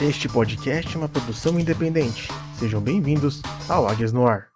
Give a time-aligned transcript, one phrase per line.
[0.00, 2.28] Este podcast é uma produção independente.
[2.58, 4.48] Sejam bem-vindos ao Águias no Ar.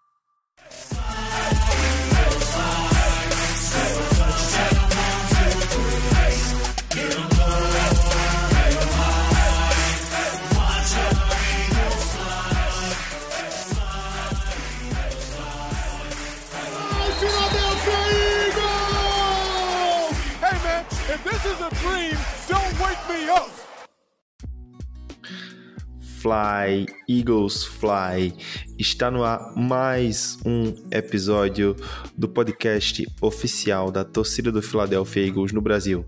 [26.25, 28.33] Fly, Eagles Fly.
[28.79, 31.77] Está no ar mais um episódio
[32.17, 36.07] do podcast oficial da torcida do Philadelphia Eagles no Brasil.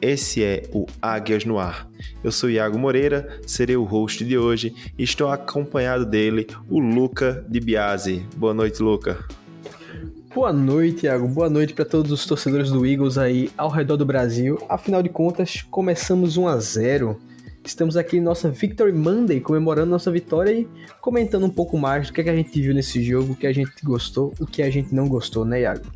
[0.00, 1.86] Esse é o Águias no Ar.
[2.24, 7.44] Eu sou Iago Moreira, serei o host de hoje e estou acompanhado dele, o Luca
[7.46, 8.26] de Biase.
[8.34, 9.22] Boa noite, Luca.
[10.34, 11.28] Boa noite, Iago.
[11.28, 14.58] Boa noite para todos os torcedores do Eagles aí ao redor do Brasil.
[14.66, 17.20] Afinal de contas, começamos 1 a 0.
[17.64, 20.68] Estamos aqui em nossa Victory Monday, comemorando nossa vitória e
[21.00, 23.46] comentando um pouco mais do que, é que a gente viu nesse jogo, o que
[23.46, 25.86] a gente gostou, o que a gente não gostou, né, Iago?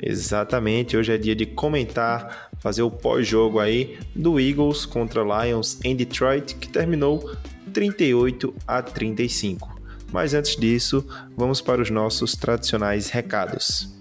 [0.00, 5.96] Exatamente, hoje é dia de comentar, fazer o pós-jogo aí do Eagles contra Lions em
[5.96, 7.34] Detroit, que terminou
[7.72, 9.80] 38 a 35.
[10.12, 11.04] Mas antes disso,
[11.36, 14.00] vamos para os nossos tradicionais recados.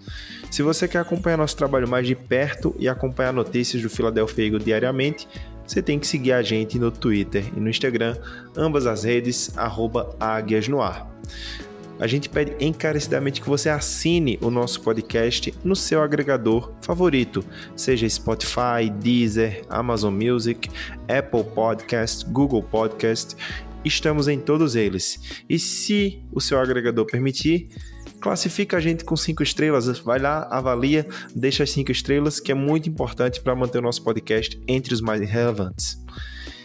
[0.49, 4.65] Se você quer acompanhar nosso trabalho mais de perto e acompanhar notícias do Philadelphia Eagles
[4.65, 5.27] diariamente,
[5.69, 8.17] você tem que seguir a gente no Twitter e no Instagram,
[8.57, 11.07] ambas as redes, arroba Águias no Ar.
[11.99, 18.09] A gente pede encarecidamente que você assine o nosso podcast no seu agregador favorito, seja
[18.09, 20.71] Spotify, Deezer, Amazon Music,
[21.07, 23.35] Apple Podcast, Google Podcast.
[23.85, 25.43] Estamos em todos eles.
[25.47, 27.69] E se o seu agregador permitir,
[28.19, 29.99] classifica a gente com cinco estrelas.
[29.99, 34.03] Vai lá, avalia, deixa as cinco estrelas, que é muito importante para manter o nosso
[34.03, 35.98] podcast entre os mais relevantes.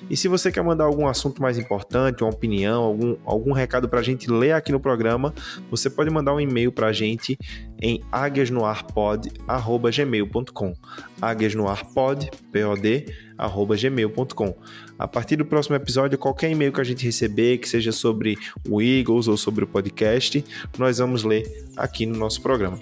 [0.08, 4.00] E se você quer mandar algum assunto mais importante, uma opinião, algum, algum recado para
[4.00, 5.33] a gente ler aqui no programa,
[5.70, 7.38] você pode mandar um e-mail para a gente
[7.80, 10.75] em águiasnoarpod.gmail.com
[11.20, 13.06] águiasnoarpod, P-O-D,
[13.37, 14.56] arroba gmail.com.
[14.98, 18.38] A partir do próximo episódio, qualquer e-mail que a gente receber, que seja sobre
[18.69, 20.42] o Eagles ou sobre o podcast,
[20.78, 21.44] nós vamos ler
[21.76, 22.78] aqui no nosso programa.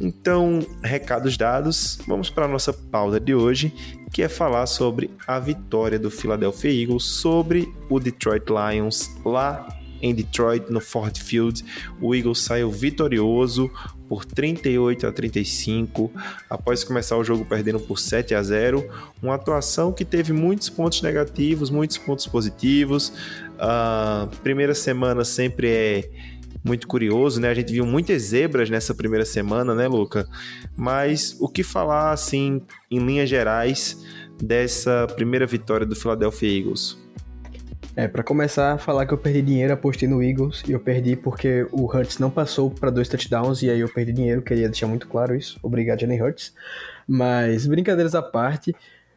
[0.00, 3.72] Então, recados dados, vamos para a nossa pauta de hoje,
[4.12, 9.66] que é falar sobre a vitória do Philadelphia Eagles sobre o Detroit Lions lá
[10.04, 11.64] em Detroit, no Ford Field.
[12.00, 13.70] O Eagles saiu vitorioso
[14.06, 16.12] por 38 a 35,
[16.50, 18.86] após começar o jogo perdendo por 7 a 0.
[19.22, 23.12] Uma atuação que teve muitos pontos negativos, muitos pontos positivos.
[23.58, 26.10] A primeira semana sempre é
[26.64, 27.50] muito curioso, né?
[27.50, 30.26] A gente viu muitas zebras nessa primeira semana, né, Luca?
[30.74, 34.02] Mas o que falar, assim, em linhas gerais,
[34.42, 36.98] dessa primeira vitória do Philadelphia Eagles?
[37.96, 41.64] É, para começar, falar que eu perdi dinheiro, apostei no Eagles e eu perdi porque
[41.70, 45.06] o Hurts não passou para dois touchdowns e aí eu perdi dinheiro, queria deixar muito
[45.06, 45.60] claro isso.
[45.62, 46.54] Obrigado, Jalen Hurts.
[47.06, 48.74] Mas, brincadeiras à parte,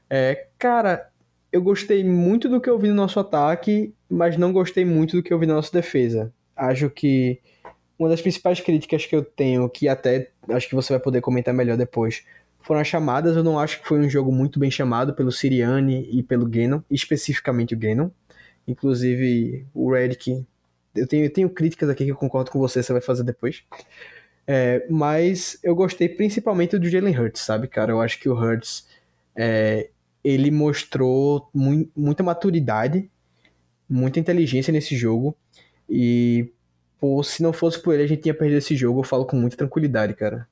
[0.08, 1.10] é, cara,
[1.52, 5.24] eu gostei muito do que eu vi no nosso ataque, mas não gostei muito do
[5.24, 7.40] que eu vi na nossa defesa acho que
[7.98, 11.54] uma das principais críticas que eu tenho, que até acho que você vai poder comentar
[11.54, 12.24] melhor depois,
[12.62, 13.36] foram as chamadas.
[13.36, 16.82] Eu não acho que foi um jogo muito bem chamado pelo Siriane e pelo Gannon,
[16.92, 18.10] especificamente o Gannon.
[18.68, 20.46] Inclusive, o Redick,
[20.94, 23.64] eu tenho, eu tenho críticas aqui que eu concordo com você, você vai fazer depois.
[24.46, 27.92] É, mas eu gostei principalmente do Jalen Hurts, sabe, cara?
[27.92, 28.88] Eu acho que o Hurts,
[29.36, 29.90] é,
[30.24, 33.10] ele mostrou mu muita maturidade,
[33.90, 35.36] muita inteligência nesse jogo.
[35.90, 36.52] E,
[37.00, 39.00] pô, se não fosse por ele, a gente tinha perdido esse jogo.
[39.00, 40.48] Eu falo com muita tranquilidade, cara.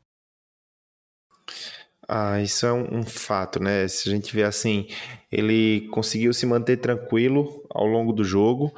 [2.08, 3.88] Ah, isso é um, um, fato, né?
[3.88, 4.88] Se a gente vê assim,
[5.32, 8.72] ele conseguiu se manter tranquilo ao longo do jogo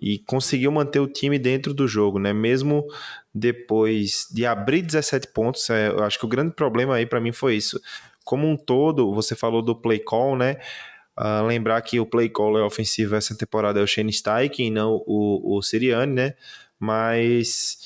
[0.00, 2.32] e conseguiu manter o time dentro do jogo, né?
[2.32, 2.84] Mesmo
[3.32, 7.30] depois de abrir 17 pontos, é, eu acho que o grande problema aí para mim
[7.30, 7.80] foi isso.
[8.24, 10.56] Como um todo, você falou do play call, né?
[11.18, 15.56] Uh, lembrar que o play caller ofensivo essa temporada é o Shane Steichen, não o,
[15.56, 16.34] o Sirianni, né?
[16.78, 17.78] Mas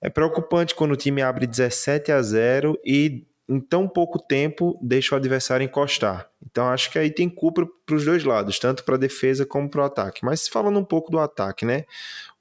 [0.00, 5.14] é preocupante quando o time abre 17 a 0 e em tão pouco tempo deixa
[5.14, 6.28] o adversário encostar.
[6.44, 9.68] Então acho que aí tem culpa para os dois lados, tanto para a defesa como
[9.68, 10.24] para o ataque.
[10.24, 11.84] Mas falando um pouco do ataque, né?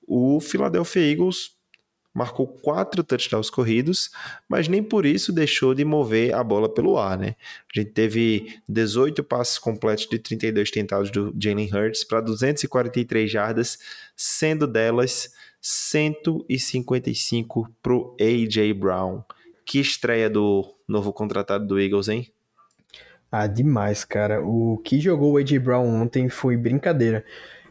[0.07, 1.51] O Philadelphia Eagles
[2.13, 4.11] marcou quatro touchdowns corridos,
[4.47, 7.37] mas nem por isso deixou de mover a bola pelo ar, né?
[7.73, 13.79] A gente teve 18 passes completos de 32 tentados do Jalen Hurts para 243 jardas,
[14.15, 18.73] sendo delas 155 para o A.J.
[18.73, 19.23] Brown.
[19.63, 22.29] Que estreia do novo contratado do Eagles, hein?
[23.31, 24.45] Ah, demais, cara.
[24.45, 25.57] O que jogou o A.J.
[25.59, 27.23] Brown ontem foi brincadeira.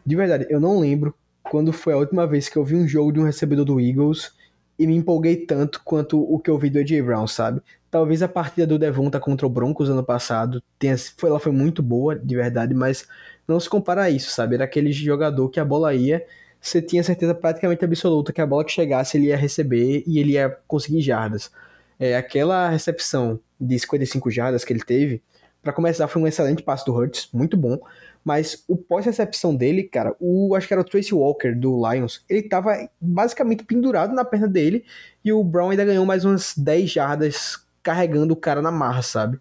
[0.03, 3.11] De verdade, eu não lembro quando foi a última vez que eu vi um jogo
[3.11, 4.33] de um recebedor do Eagles
[4.77, 7.01] e me empolguei tanto quanto o que eu vi do A.J.
[7.01, 7.61] Brown, sabe?
[7.89, 11.83] Talvez a partida do Devonta contra o Broncos ano passado tenha, foi, ela foi muito
[11.83, 13.07] boa, de verdade, mas
[13.47, 14.55] não se compara a isso, sabe?
[14.55, 16.25] Era aquele jogador que a bola ia,
[16.59, 20.33] você tinha certeza praticamente absoluta que a bola que chegasse ele ia receber e ele
[20.33, 21.51] ia conseguir jardas.
[21.99, 25.21] É, aquela recepção de 55 jardas que ele teve,
[25.61, 27.79] para começar, foi um excelente passo do Hurts, muito bom.
[28.23, 32.43] Mas o pós-recepção dele, cara, o acho que era o Tracy Walker do Lions, ele
[32.43, 34.85] tava basicamente pendurado na perna dele
[35.25, 39.39] e o Brown ainda ganhou mais umas 10 jardas carregando o cara na marra, sabe?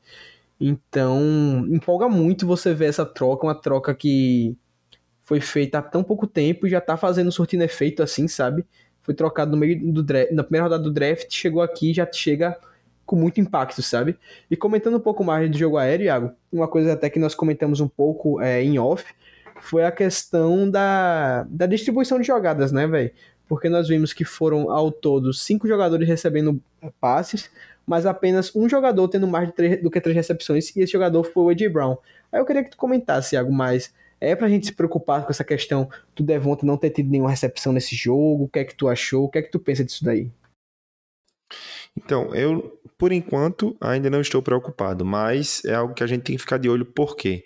[0.59, 4.57] Então, empolga muito você ver essa troca, uma troca que
[5.23, 8.67] foi feita há tão pouco tempo e já tá fazendo surtindo efeito assim, sabe?
[9.03, 12.59] Foi trocado no meio do draft, na primeira rodada do draft, chegou aqui já chega
[13.11, 14.17] com muito impacto, sabe?
[14.49, 17.81] E comentando um pouco mais do jogo aéreo, Iago, uma coisa até que nós comentamos
[17.81, 19.05] um pouco é, em off,
[19.61, 23.11] foi a questão da, da distribuição de jogadas, né, velho?
[23.49, 26.63] Porque nós vimos que foram ao todo cinco jogadores recebendo
[27.01, 27.51] passes,
[27.85, 31.25] mas apenas um jogador tendo mais de três, do que três recepções, e esse jogador
[31.25, 31.69] foi o A.J.
[31.69, 31.97] Brown.
[32.31, 33.93] Aí eu queria que tu comentasse algo mais.
[34.21, 37.73] É pra gente se preocupar com essa questão do Devonta não ter tido nenhuma recepção
[37.73, 38.45] nesse jogo?
[38.45, 39.25] O que é que tu achou?
[39.25, 40.31] O que é que tu pensa disso daí?
[41.97, 46.37] Então, eu, por enquanto, ainda não estou preocupado, mas é algo que a gente tem
[46.37, 47.45] que ficar de olho, porque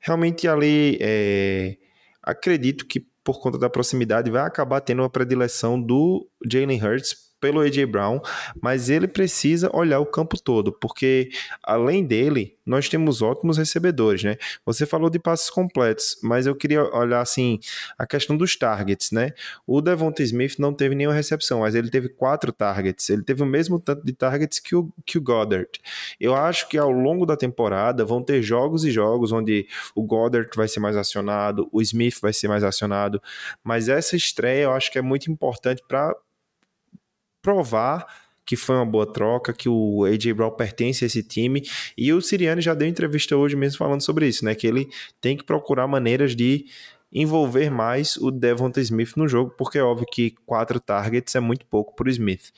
[0.00, 1.76] realmente ali é,
[2.22, 7.60] acredito que por conta da proximidade vai acabar tendo uma predileção do Jalen Hurts pelo
[7.60, 8.20] AJ Brown,
[8.58, 11.28] mas ele precisa olhar o campo todo, porque
[11.62, 14.38] além dele, nós temos ótimos recebedores, né?
[14.64, 17.60] Você falou de passes completos, mas eu queria olhar assim
[17.98, 19.32] a questão dos targets, né?
[19.66, 23.10] O Devonta Smith não teve nenhuma recepção, mas ele teve quatro targets.
[23.10, 25.68] Ele teve o mesmo tanto de targets que o, que o Goddard.
[26.18, 30.48] Eu acho que ao longo da temporada vão ter jogos e jogos onde o Goddard
[30.56, 33.20] vai ser mais acionado, o Smith vai ser mais acionado,
[33.62, 36.14] mas essa estreia eu acho que é muito importante para
[37.44, 38.06] provar
[38.46, 41.62] que foi uma boa troca, que o AJ Brown pertence a esse time.
[41.96, 44.54] E o Siriani já deu entrevista hoje mesmo falando sobre isso, né?
[44.54, 44.88] Que ele
[45.20, 46.66] tem que procurar maneiras de
[47.12, 51.64] envolver mais o Devonta Smith no jogo, porque é óbvio que quatro targets é muito
[51.64, 52.52] pouco para o Smith.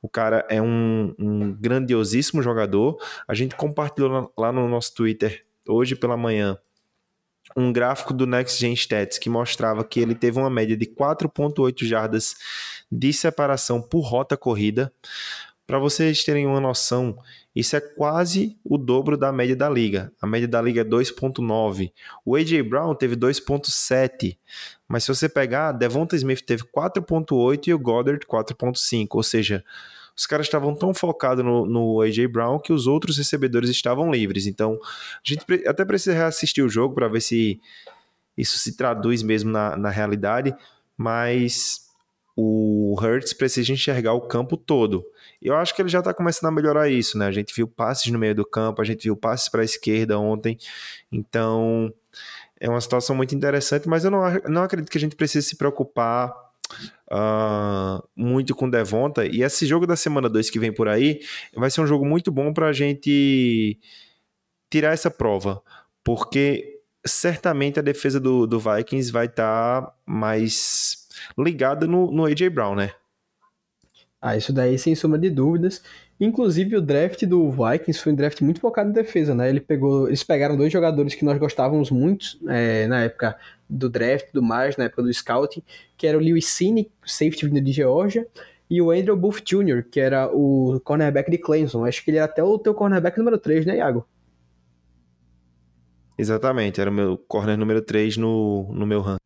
[0.00, 2.98] O cara é um, um grandiosíssimo jogador.
[3.26, 6.58] A gente compartilhou lá no nosso Twitter hoje pela manhã
[7.56, 11.84] um gráfico do Next Gen Stats que mostrava que ele teve uma média de 4.8
[11.84, 12.34] jardas
[12.92, 14.92] de separação por rota corrida.
[15.66, 17.16] Para vocês terem uma noção,
[17.56, 20.12] isso é quase o dobro da média da liga.
[20.20, 21.90] A média da liga é 2.9.
[22.26, 24.36] O AJ Brown teve 2.7.
[24.86, 29.64] Mas se você pegar, Devonta Smith teve 4.8 e o Goddard 4.5, ou seja,
[30.14, 34.46] os caras estavam tão focados no, no AJ Brown que os outros recebedores estavam livres.
[34.46, 37.58] Então, a gente até precisa reassistir o jogo para ver se
[38.36, 40.54] isso se traduz mesmo na, na realidade,
[40.96, 41.91] mas
[42.36, 45.04] o Hurts precisa enxergar o campo todo.
[45.40, 47.26] Eu acho que ele já está começando a melhorar isso, né?
[47.26, 50.18] A gente viu passes no meio do campo, a gente viu passes para a esquerda
[50.18, 50.56] ontem,
[51.10, 51.92] então
[52.58, 55.56] é uma situação muito interessante, mas eu não, não acredito que a gente precise se
[55.56, 56.32] preocupar
[57.10, 59.26] uh, muito com Devonta.
[59.26, 61.20] E esse jogo da semana 2 que vem por aí
[61.54, 63.78] vai ser um jogo muito bom para a gente
[64.70, 65.60] tirar essa prova,
[66.02, 71.01] porque certamente a defesa do, do Vikings vai estar tá mais
[71.38, 72.92] ligada no, no AJ Brown, né?
[74.20, 75.82] Ah, isso daí sem sombra de dúvidas.
[76.20, 79.48] Inclusive o draft do Vikings foi um draft muito focado em defesa, né?
[79.48, 83.36] Ele pegou, eles pegaram dois jogadores que nós gostávamos muito é, na época
[83.68, 85.62] do draft, do mais, na época do scouting,
[85.96, 88.24] que era o Lewis Cine, safety vindo de Georgia,
[88.70, 91.84] e o Andrew Booth Jr., que era o cornerback de Clemson.
[91.84, 94.06] Acho que ele era até o teu cornerback número 3, né, Iago?
[96.16, 99.21] Exatamente, era o meu corner número 3 no, no meu ranking.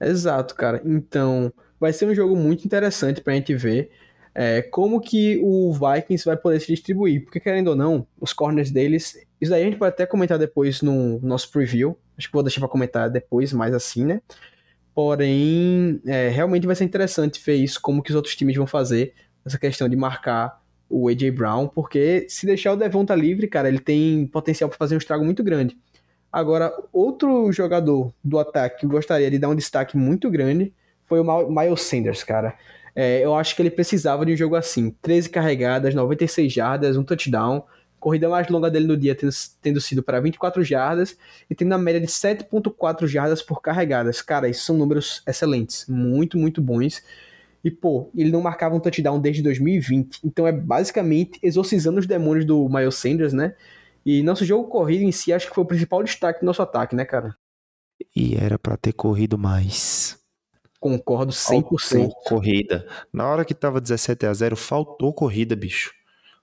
[0.00, 0.82] Exato, cara.
[0.84, 3.90] Então, vai ser um jogo muito interessante pra gente ver
[4.34, 7.24] é, como que o Vikings vai poder se distribuir.
[7.24, 9.16] Porque, querendo ou não, os corners deles.
[9.40, 11.96] Isso daí a gente pode até comentar depois no nosso preview.
[12.18, 14.20] Acho que vou deixar pra comentar depois, mais assim, né?
[14.94, 19.12] Porém, é, realmente vai ser interessante ver isso, como que os outros times vão fazer
[19.44, 23.80] essa questão de marcar o AJ Brown, porque se deixar o Devonta livre, cara, ele
[23.80, 25.76] tem potencial para fazer um estrago muito grande.
[26.34, 30.72] Agora, outro jogador do ataque que eu gostaria de dar um destaque muito grande
[31.06, 32.56] foi o Miles Sanders, cara.
[32.92, 37.04] É, eu acho que ele precisava de um jogo assim: 13 carregadas, 96 jardas, um
[37.04, 37.62] touchdown.
[38.00, 39.30] Corrida mais longa dele no dia tendo,
[39.62, 41.16] tendo sido para 24 jardas
[41.48, 44.20] e tendo a média de 7,4 jardas por carregadas.
[44.20, 47.00] Cara, isso são números excelentes, muito, muito bons.
[47.62, 50.18] E, pô, ele não marcava um touchdown desde 2020.
[50.24, 53.54] Então é basicamente exorcizando os demônios do Miles Sanders, né?
[54.04, 56.94] E nosso jogo corrido em si acho que foi o principal destaque do nosso ataque,
[56.94, 57.36] né, cara?
[58.14, 60.18] E era para ter corrido mais.
[60.78, 61.80] Concordo 100%.
[61.80, 62.86] Faltou corrida.
[63.12, 65.92] Na hora que tava 17 a 0, faltou corrida, bicho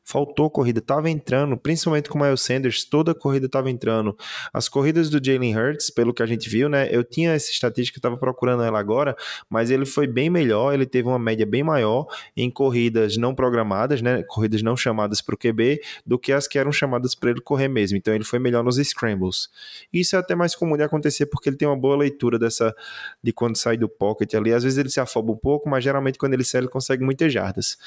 [0.04, 4.16] faltou corrida, tava entrando, principalmente com o Miles Sanders, toda a corrida tava entrando.
[4.54, 6.90] As corridas do Jalen Hurts, pelo que a gente viu, né?
[6.92, 9.16] Eu tinha essa estatística, tava procurando ela agora,
[9.50, 14.02] mas ele foi bem melhor, ele teve uma média bem maior em corridas não programadas,
[14.02, 14.24] né?
[14.24, 17.68] Corridas não chamadas para o QB, do que as que eram chamadas para ele correr
[17.68, 17.98] mesmo.
[17.98, 19.50] Então ele foi melhor nos scrambles.
[19.94, 22.76] Isso é até mais comum de acontecer porque ele tem uma boa leitura dessa
[23.24, 24.54] de quando sai do pocket ali.
[24.54, 27.32] Às vezes ele se afoba um pouco, mas geralmente quando ele sai ele consegue muitas
[27.32, 27.78] jardas.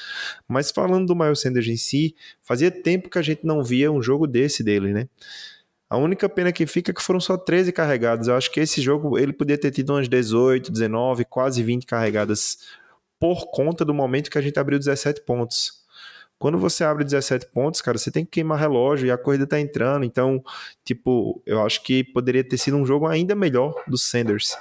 [0.47, 2.04] Mas falando do Miles Sanders em si,
[2.41, 5.07] fazia tempo que a gente não via um jogo desse dele, né?
[5.89, 8.27] A única pena que fica é que foram só 13 carregadas.
[8.27, 12.57] Eu acho que esse jogo ele podia ter tido umas 18, 19, quase 20 carregadas
[13.19, 15.85] por conta do momento que a gente abriu 17 pontos.
[16.37, 19.59] Quando você abre 17 pontos, cara, você tem que queimar relógio e a corrida tá
[19.59, 20.03] entrando.
[20.03, 20.43] Então,
[20.83, 24.53] tipo, eu acho que poderia ter sido um jogo ainda melhor do Sanders.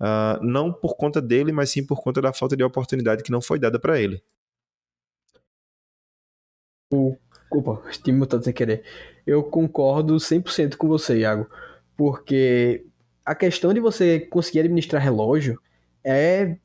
[0.00, 3.42] Uh, não por conta dele, mas sim por conta da falta de oportunidade que não
[3.42, 4.22] foi dada para ele.
[6.90, 8.82] Opa, time mutado sem querer.
[9.26, 11.46] Eu concordo 100% com você, Iago.
[11.96, 12.84] Porque
[13.24, 15.60] a questão de você conseguir administrar relógio
[16.02, 16.56] é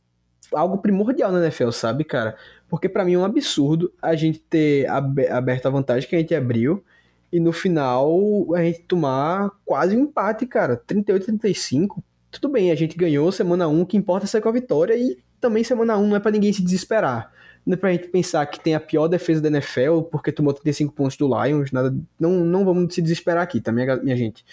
[0.53, 2.37] algo primordial na NFL, sabe, cara?
[2.69, 6.33] Porque para mim é um absurdo a gente ter aberto a vantagem que a gente
[6.35, 6.83] abriu
[7.31, 8.17] e no final
[8.55, 10.77] a gente tomar quase um empate, cara.
[10.77, 12.03] 38 35.
[12.31, 14.95] Tudo bem, a gente ganhou semana 1, o que importa é sair com a vitória
[14.95, 17.31] e também semana 1 não é para ninguém se desesperar.
[17.65, 20.93] Não é pra gente pensar que tem a pior defesa da NFL porque tomou 35
[20.93, 21.71] pontos do Lions.
[21.71, 24.45] Nada, não, não vamos se desesperar aqui, tá, minha, minha gente?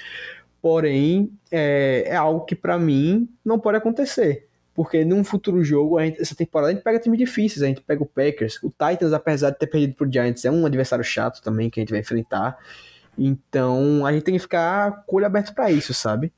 [0.62, 4.47] Porém, é, é algo que para mim não pode acontecer.
[4.75, 7.62] Porque num futuro jogo, gente, essa temporada, a gente pega times difíceis.
[7.62, 8.62] A gente pega o Packers.
[8.62, 11.83] O Titans, apesar de ter perdido pro Giants, é um adversário chato também que a
[11.83, 12.59] gente vai enfrentar.
[13.19, 16.33] Então, a gente tem que ficar com o olho aberto para isso, sabe?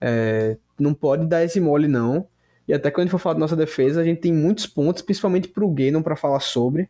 [0.00, 2.26] É, não pode dar esse mole, não.
[2.66, 5.02] E até quando a gente for falar da nossa defesa, a gente tem muitos pontos,
[5.02, 6.88] principalmente para o Gannon para falar sobre.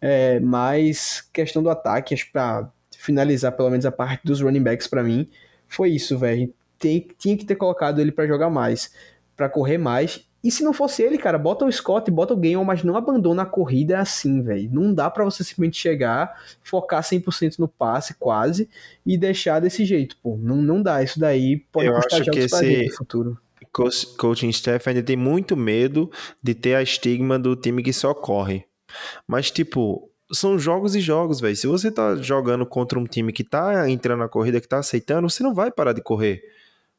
[0.00, 4.86] É, mas questão do ataque, acho para finalizar pelo menos a parte dos running backs
[4.86, 5.28] para mim,
[5.66, 6.52] foi isso, velho.
[6.78, 8.92] Tinha que ter colocado ele para jogar mais,
[9.36, 10.24] para correr mais.
[10.42, 13.42] E se não fosse ele, cara, bota o Scott, bota o Gannon, mas não abandona
[13.42, 14.70] a corrida assim, velho.
[14.72, 18.68] Não dá para você simplesmente chegar, focar 100% no passe, quase,
[19.04, 20.36] e deixar desse jeito, pô.
[20.36, 21.02] Não, não dá.
[21.02, 22.84] Isso daí pode Eu custar que esse...
[22.84, 23.38] no futuro
[24.16, 26.10] coaching staff ainda tem muito medo
[26.42, 28.64] de ter a estigma do time que só corre.
[29.26, 31.56] Mas, tipo, são jogos e jogos, velho.
[31.56, 35.28] Se você tá jogando contra um time que tá entrando na corrida, que tá aceitando,
[35.28, 36.42] você não vai parar de correr.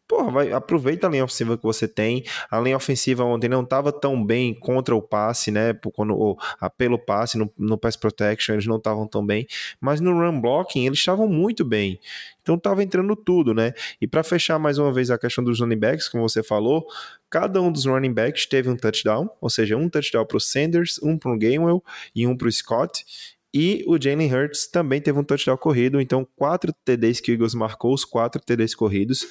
[0.10, 2.24] Porra, vai, aproveita a linha ofensiva que você tem.
[2.50, 5.72] A linha ofensiva ontem não estava tão bem contra o passe, né?
[5.94, 6.36] Quando, ou,
[6.80, 9.46] pelo passe, no, no pass protection, eles não estavam tão bem.
[9.80, 12.00] Mas no run blocking, eles estavam muito bem.
[12.42, 13.72] Então estava entrando tudo, né?
[14.02, 16.88] E para fechar mais uma vez a questão dos running backs, como você falou,
[17.30, 21.00] cada um dos running backs teve um touchdown, ou seja, um touchdown para o Sanders,
[21.04, 21.84] um para o Gainwell
[22.16, 23.06] e um para o Scott.
[23.54, 27.54] E o Jalen Hurts também teve um touchdown corrido, então quatro TDs que o Eagles
[27.54, 29.28] marcou, os quatro TDs corridos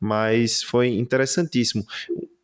[0.00, 1.84] mas foi interessantíssimo.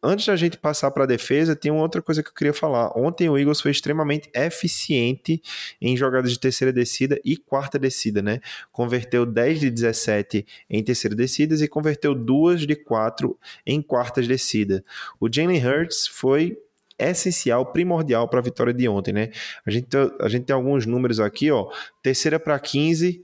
[0.04, 2.90] Antes da gente passar para a defesa, tem uma outra coisa que eu queria falar.
[2.98, 5.40] Ontem o Eagles foi extremamente eficiente
[5.80, 8.40] em jogadas de terceira descida e quarta descida, né?
[8.72, 14.84] Converteu 10 de 17 em terceira descidas e converteu 2 de 4 em quartas descida.
[15.20, 16.58] O Jalen Hurts foi
[16.98, 19.30] essencial, primordial para a vitória de ontem, né?
[19.64, 19.88] A gente,
[20.20, 21.70] a gente tem alguns números aqui, ó.
[22.02, 23.22] Terceira para 15,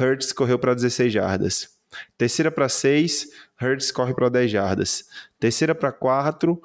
[0.00, 1.68] Hurts correu para 16 jardas.
[2.16, 3.28] Terceira para 6,
[3.60, 5.08] Hurts corre para 10 jardas.
[5.38, 6.60] Terceira para 4,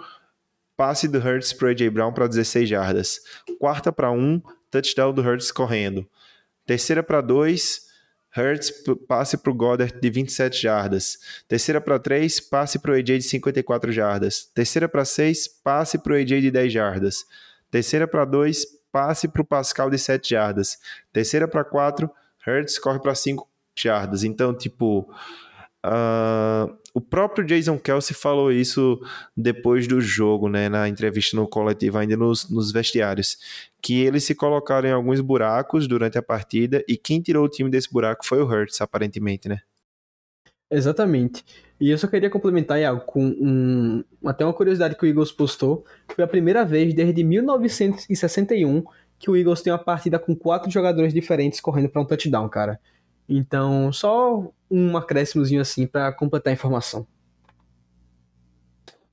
[0.75, 3.21] passe do Hurts para AJ Brown para 16 jardas.
[3.59, 4.41] Quarta para 1,
[4.71, 6.07] touchdown do Hurts correndo.
[6.65, 7.89] Terceira para 2,
[8.37, 8.71] Hurts
[9.07, 11.17] passe para o Goddard de 27 jardas.
[11.47, 14.45] Terceira para 3, passe para o AJ de 54 jardas.
[14.53, 17.25] Terceira para 6, passe para o AJ de 10 jardas.
[17.71, 20.77] Terceira para 2, passe para o Pascal de 7 jardas.
[21.11, 22.09] Terceira para 4,
[22.47, 24.23] Hurts corre para 5 jardas.
[24.23, 25.11] Então, tipo,
[25.85, 28.99] uh, o próprio Jason Kelsey falou isso
[29.35, 33.37] depois do jogo, né, na entrevista no coletivo, ainda nos, nos vestiários,
[33.81, 37.69] que eles se colocaram em alguns buracos durante a partida e quem tirou o time
[37.69, 39.59] desse buraco foi o Hurts, aparentemente, né?
[40.71, 41.43] Exatamente.
[41.79, 45.85] E eu só queria complementar, Iago, com um, até uma curiosidade que o Eagles postou.
[46.13, 48.83] Foi a primeira vez desde 1961
[49.17, 52.79] que o Eagles tem uma partida com quatro jogadores diferentes correndo para um touchdown, cara.
[53.29, 57.05] Então, só um acréscimozinho assim para completar a informação.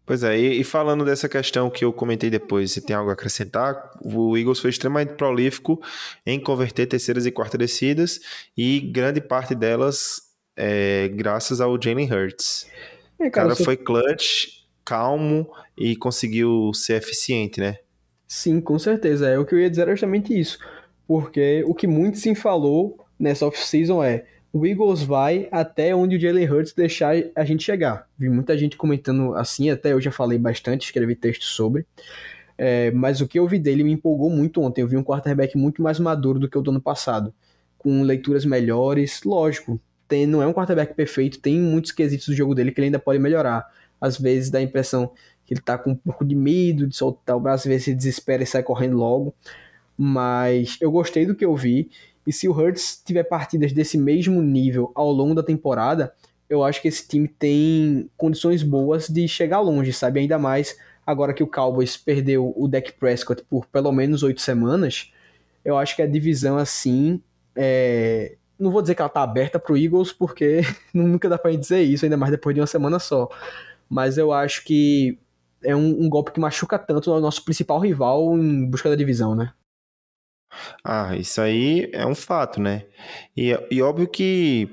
[0.06, 3.90] Pois é, e, falando dessa questão que eu comentei depois, se tem algo a acrescentar,
[4.00, 5.82] o Eagles foi extremamente prolífico
[6.24, 8.20] em converter terceiras e quartas descidas
[8.56, 12.68] e grande parte delas é, graças ao Jalen Hurts.
[13.18, 17.76] É, cara, o cara foi clutch, calmo e conseguiu ser eficiente, né?
[18.28, 19.28] Sim, com certeza.
[19.28, 20.58] É o que eu ia dizer era justamente isso.
[21.06, 26.20] Porque o que muito se falou nessa off-season é o Eagles vai até onde o
[26.20, 28.08] Jalen Hurts deixar a gente chegar.
[28.18, 31.86] Vi muita gente comentando assim, até eu já falei bastante, escrevi texto sobre.
[32.56, 34.80] É, mas o que eu vi dele me empolgou muito ontem.
[34.80, 37.34] Eu vi um quarterback muito mais maduro do que o do ano passado,
[37.76, 39.22] com leituras melhores.
[39.24, 42.86] Lógico, tem, não é um quarterback perfeito, tem muitos quesitos do jogo dele que ele
[42.86, 43.66] ainda pode melhorar.
[44.00, 45.12] Às vezes dá a impressão
[45.44, 47.94] que ele tá com um pouco de medo de soltar o braço, às vezes se
[47.94, 49.34] desespera e sai correndo logo.
[49.96, 51.90] Mas eu gostei do que eu vi
[52.26, 56.12] e se o Hurts tiver partidas desse mesmo nível ao longo da temporada,
[56.48, 60.20] eu acho que esse time tem condições boas de chegar longe, sabe?
[60.20, 65.12] Ainda mais agora que o Cowboys perdeu o Dak Prescott por pelo menos oito semanas.
[65.64, 67.20] Eu acho que a divisão, assim,
[67.54, 68.36] é...
[68.58, 71.82] não vou dizer que ela tá aberta pro Eagles, porque nunca dá pra gente dizer
[71.82, 73.28] isso, ainda mais depois de uma semana só.
[73.88, 75.18] Mas eu acho que
[75.62, 79.34] é um, um golpe que machuca tanto o nosso principal rival em busca da divisão,
[79.34, 79.52] né?
[80.84, 82.84] Ah, isso aí é um fato, né?
[83.36, 84.68] E, e óbvio que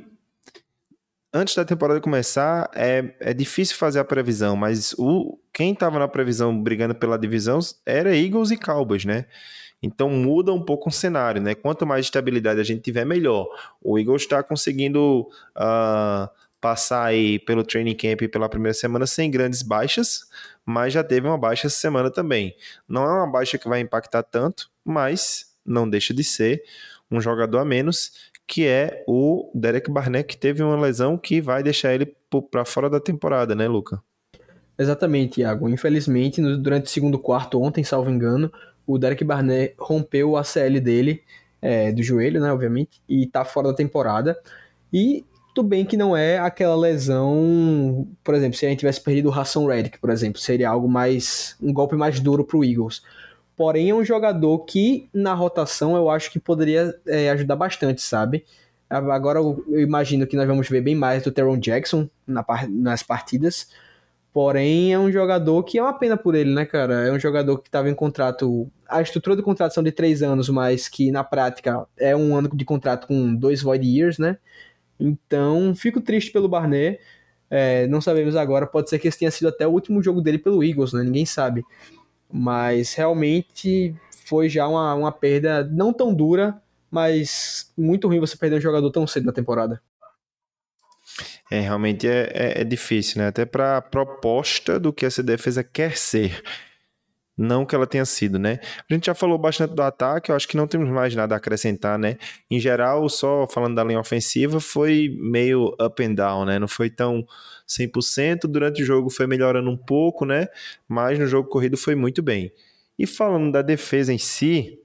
[1.34, 6.08] antes da temporada começar é, é difícil fazer a previsão, mas o quem estava na
[6.08, 9.26] previsão brigando pela divisão era Eagles e Cowboys, né?
[9.82, 11.54] Então muda um pouco o cenário, né?
[11.54, 13.48] Quanto mais estabilidade a gente tiver, melhor.
[13.82, 15.28] O Eagles está conseguindo
[15.58, 16.30] uh,
[16.62, 20.22] passar aí pelo training camp pela primeira semana sem grandes baixas,
[20.66, 22.56] mas já teve uma baixa essa semana também.
[22.88, 26.64] Não é uma baixa que vai impactar tanto, mas não deixa de ser
[27.12, 31.64] um jogador a menos, que é o Derek Barnett, que teve uma lesão que vai
[31.64, 32.16] deixar ele
[32.52, 34.02] para fora da temporada, né, Luca?
[34.78, 35.70] Exatamente, Iago.
[35.70, 38.52] Infelizmente, durante o segundo quarto, ontem, salvo engano,
[38.86, 41.22] o Derek Barnett rompeu o ACL dele,
[41.62, 44.38] é, do joelho, né, obviamente, e tá fora da temporada.
[44.92, 49.30] E tudo bem que não é aquela lesão, por exemplo, se a gente tivesse perdido
[49.30, 53.04] o Hassan Reddick, por exemplo, seria algo mais, um golpe mais duro pro Eagles.
[53.56, 58.46] Porém, é um jogador que na rotação eu acho que poderia é, ajudar bastante, sabe?
[58.90, 63.68] Agora eu imagino que nós vamos ver bem mais do Teron Jackson na, nas partidas.
[64.32, 67.08] Porém, é um jogador que é uma pena por ele, né, cara?
[67.08, 68.68] É um jogador que estava em contrato.
[68.88, 72.50] A estrutura de contrato são de três anos, mas que na prática é um ano
[72.52, 74.38] de contrato com dois void years, né?
[75.00, 77.00] Então, fico triste pelo Barnet.
[77.50, 80.40] É, não sabemos agora, pode ser que esse tenha sido até o último jogo dele
[80.40, 81.04] pelo Eagles, né?
[81.04, 81.64] Ninguém sabe.
[82.36, 88.58] Mas realmente foi já uma, uma perda não tão dura, mas muito ruim você perder
[88.58, 89.80] um jogador tão cedo na temporada.
[91.52, 93.28] É, realmente é, é, é difícil, né?
[93.28, 96.42] Até para a proposta do que essa defesa quer ser.
[97.38, 98.60] Não que ela tenha sido, né?
[98.90, 101.38] A gente já falou bastante do ataque, eu acho que não temos mais nada a
[101.38, 102.18] acrescentar, né?
[102.50, 106.60] Em geral, só falando da linha ofensiva, foi meio up and down, né?
[106.60, 107.26] Não foi tão
[107.68, 108.48] 100%.
[108.48, 110.48] Durante o jogo foi melhorando um pouco, né?
[110.88, 112.52] Mas no jogo corrido foi muito bem.
[112.98, 114.80] E falando da defesa em si,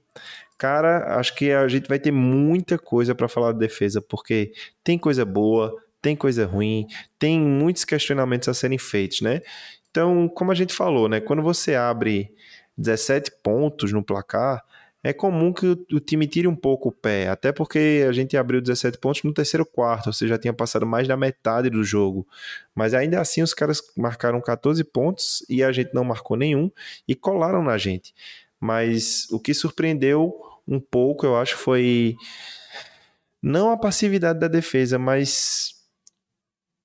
[0.57, 4.51] cara, acho que a gente vai ter muita coisa para falar da defesa, porque
[4.83, 6.87] tem coisa boa, tem coisa ruim,
[7.17, 9.41] tem muitos questionamentos a serem feitos, né?
[9.91, 11.19] Então, como a gente falou, né?
[11.19, 12.31] Quando você abre
[12.77, 14.63] 17 pontos no placar,
[15.03, 18.61] é comum que o, time tire um pouco o pé, até porque a gente abriu
[18.61, 22.27] 17 pontos no terceiro quarto, ou seja, já tinha passado mais da metade do jogo.
[22.75, 26.69] Mas ainda assim os caras marcaram 14 pontos e a gente não marcou nenhum
[27.07, 28.13] e colaram na gente.
[28.59, 30.33] Mas o que surpreendeu
[30.67, 32.17] um pouco, eu acho, foi
[33.41, 35.78] não a passividade da defesa, mas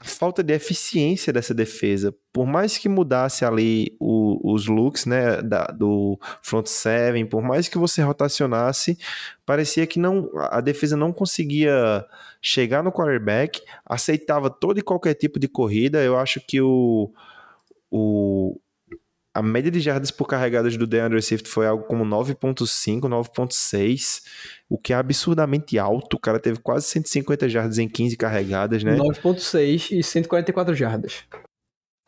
[0.04, 2.14] falta de eficiência dessa defesa.
[2.32, 7.68] Por mais que mudasse ali o, os looks né, da, do front seven, por mais
[7.68, 8.98] que você rotacionasse,
[9.46, 12.04] parecia que não a defesa não conseguia
[12.40, 16.02] chegar no quarterback, aceitava todo e qualquer tipo de corrida.
[16.02, 17.10] Eu acho que o,
[17.90, 18.60] o,
[19.34, 24.22] a média de jardas por carregadas do DeAndre Swift foi algo como 9.5, 9.6,
[24.68, 26.14] o que é absurdamente alto.
[26.14, 28.96] O cara teve quase 150 jardas em 15 carregadas, né?
[28.96, 31.24] 9.6 e 144 jardas.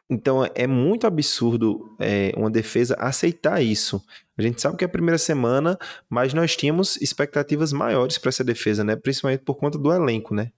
[0.08, 4.00] Então é muito absurdo é, uma defesa aceitar isso.
[4.38, 5.76] A gente sabe que é a primeira semana,
[6.08, 8.94] mas nós tínhamos expectativas maiores para essa defesa, né?
[8.94, 10.52] Principalmente por conta do elenco, né?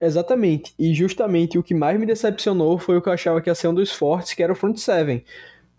[0.00, 0.74] Exatamente.
[0.78, 3.68] E justamente o que mais me decepcionou foi o que eu achava que ia ser
[3.68, 5.22] um dos fortes, que era o front seven.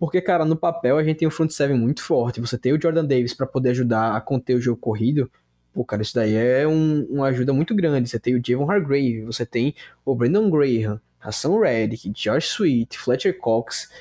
[0.01, 2.41] Porque, cara, no papel a gente tem um front seven muito forte.
[2.41, 5.29] Você tem o Jordan Davis para poder ajudar a conter o jogo corrido.
[5.71, 8.09] Pô, cara, isso daí é um, uma ajuda muito grande.
[8.09, 13.37] Você tem o Javon Hargrave, você tem o Brandon Graham, Hassan Reddick, Josh Sweet, Fletcher
[13.37, 13.91] Cox,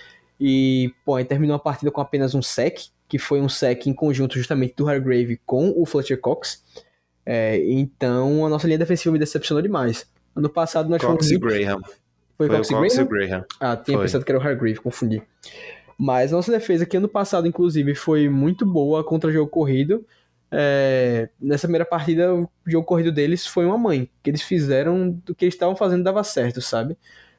[0.41, 3.93] e, pô, aí terminou a partida com apenas um sec, que foi um sec em
[3.93, 6.65] conjunto justamente do Hargrave com o Fletcher Cox.
[7.27, 10.11] É, então a nossa linha defensiva me decepcionou demais.
[10.35, 11.31] Ano passado nós Cox fomos.
[11.31, 11.83] e Graham.
[12.39, 13.29] Foi, Foi Cox o Cox e Graham?
[13.29, 13.45] Graham.
[13.61, 14.07] Ah, tinha Foi.
[14.07, 15.23] pensado que era o Hargrave, confundi.
[16.03, 20.03] Mas nossa defesa, que ano passado, inclusive, foi muito boa contra o jogo corrido.
[20.51, 24.09] É, nessa primeira partida, o jogo corrido deles foi uma mãe.
[24.23, 26.97] que eles fizeram do que eles estavam fazendo dava certo, sabe?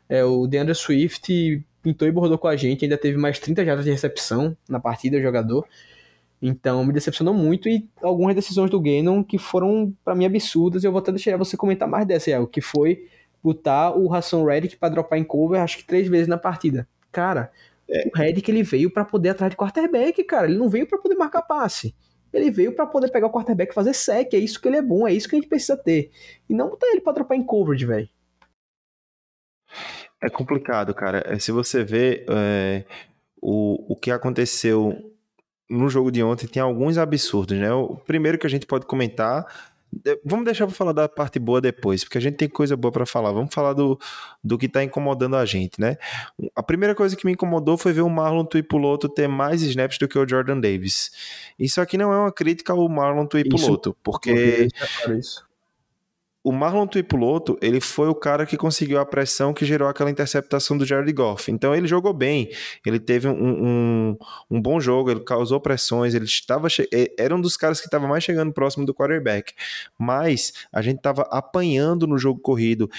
[0.07, 3.83] É, o DeAndre Swift pintou e bordou com a gente, ainda teve mais 30 jardas
[3.83, 5.67] de recepção na partida, o jogador.
[6.39, 10.83] Então me decepcionou muito e algumas decisões do Gannon que foram pra mim absurdas.
[10.83, 13.07] Eu vou até deixar você comentar mais dessa, Iago, que foi
[13.43, 16.87] botar o Hassan Reddick pra dropar em cover, acho que três vezes na partida.
[17.11, 17.51] Cara,
[18.07, 20.47] o Reddick ele veio pra poder atrás de quarterback, cara.
[20.47, 21.95] Ele não veio pra poder marcar passe.
[22.33, 24.33] Ele veio pra poder pegar o quarterback e fazer sec.
[24.33, 26.11] É isso que ele é bom, é isso que a gente precisa ter.
[26.49, 28.09] E não botar ele pra dropar em coverage, velho.
[30.21, 31.23] É complicado, cara.
[31.25, 32.85] É, Se você vê é,
[33.41, 34.95] o, o que aconteceu
[35.69, 37.71] no jogo de ontem, tem alguns absurdos, né?
[37.73, 39.70] O primeiro que a gente pode comentar.
[40.23, 43.05] Vamos deixar pra falar da parte boa depois, porque a gente tem coisa boa pra
[43.05, 43.31] falar.
[43.31, 43.99] Vamos falar do,
[44.43, 45.97] do que tá incomodando a gente, né?
[46.55, 50.07] A primeira coisa que me incomodou foi ver o Marlon Tuipuloto ter mais snaps do
[50.07, 51.11] que o Jordan Davis.
[51.59, 54.67] Isso aqui não é uma crítica ao Marlon Tuipuloto, porque
[55.17, 55.50] Isso.
[56.43, 60.77] O Marlon Tuipuloto, ele foi o cara que conseguiu a pressão que gerou aquela interceptação
[60.77, 61.51] do Jared Goff.
[61.51, 62.49] Então ele jogou bem,
[62.85, 64.17] ele teve um, um,
[64.49, 66.67] um bom jogo, ele causou pressões, ele estava
[67.17, 69.53] era um dos caras que estava mais chegando próximo do quarterback.
[69.97, 72.89] Mas a gente estava apanhando no jogo corrido.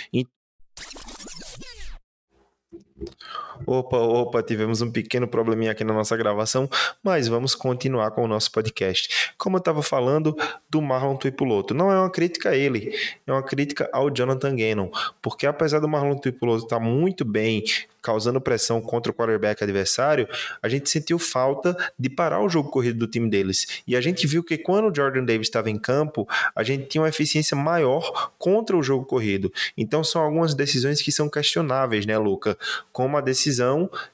[3.73, 6.69] Opa, opa, tivemos um pequeno probleminha aqui na nossa gravação,
[7.03, 9.33] mas vamos continuar com o nosso podcast.
[9.39, 10.37] Como eu estava falando
[10.69, 12.95] do Marlon Tuipuloto, não é uma crítica a ele,
[13.27, 14.91] é uma crítica ao Jonathan Gannon,
[15.23, 17.65] porque apesar do Marlon Tuipuloto estar muito bem,
[18.03, 20.29] causando pressão contra o quarterback adversário,
[20.61, 23.83] a gente sentiu falta de parar o jogo corrido do time deles.
[23.87, 27.01] E a gente viu que quando o Jordan Davis estava em campo, a gente tinha
[27.01, 29.53] uma eficiência maior contra o jogo corrido.
[29.79, 32.59] Então são algumas decisões que são questionáveis, né, Luca?
[32.93, 33.62] Como a decisão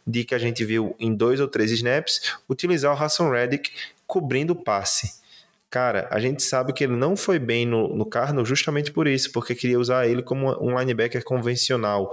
[0.07, 3.71] de que a gente viu em dois ou três snaps utilizar o Hassan Reddick
[4.07, 5.19] cobrindo o passe.
[5.71, 9.31] Cara, a gente sabe que ele não foi bem no, no Cardinals justamente por isso,
[9.33, 12.11] porque queria usar ele como um linebacker convencional,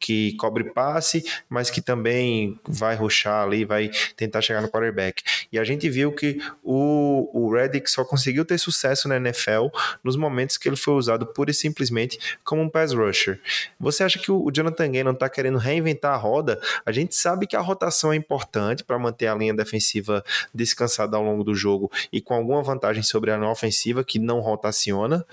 [0.00, 5.22] que cobre passe, mas que também vai rushar ali, vai tentar chegar no quarterback.
[5.52, 9.66] E a gente viu que o, o Reddick só conseguiu ter sucesso na NFL
[10.02, 13.40] nos momentos que ele foi usado pura e simplesmente como um pass rusher.
[13.78, 16.58] Você acha que o o Jonathan Gannon está querendo reinventar a roda?
[16.84, 20.24] A gente sabe que a rotação é importante para manter a linha defensiva
[20.54, 25.24] descansada ao longo do jogo e com alguma vantagem sobre a ofensiva que não rotaciona.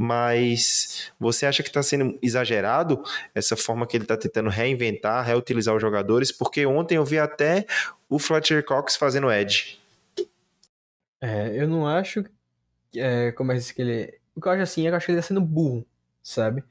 [0.00, 3.02] Mas você acha que está sendo exagerado
[3.34, 6.30] essa forma que ele está tentando reinventar, reutilizar os jogadores?
[6.30, 7.66] Porque ontem eu vi até
[8.08, 9.80] o Fletcher Cox fazendo edge.
[11.20, 12.24] É, eu não acho.
[12.94, 14.14] É, como é que ele.
[14.36, 15.84] O que eu acho assim é que eu acho que ele tá sendo burro,
[16.22, 16.62] sabe?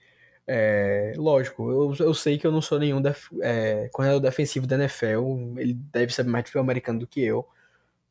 [0.49, 4.77] É, lógico, eu, eu sei que eu não sou nenhum def, é, coordenador defensivo da
[4.77, 7.45] NFL, ele deve saber mais de futebol americano do que eu.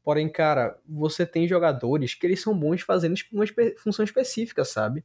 [0.07, 3.45] Porém, cara, você tem jogadores que eles são bons fazendo uma
[3.77, 5.05] função específica, sabe?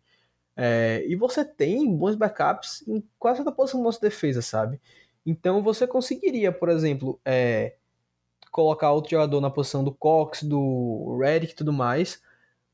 [0.55, 4.79] É, e você tem bons backups em quase toda posição da nossa defesa, sabe?
[5.25, 7.77] Então você conseguiria, por exemplo, é,
[8.51, 12.21] colocar outro jogador na posição do Cox, do Redick e tudo mais.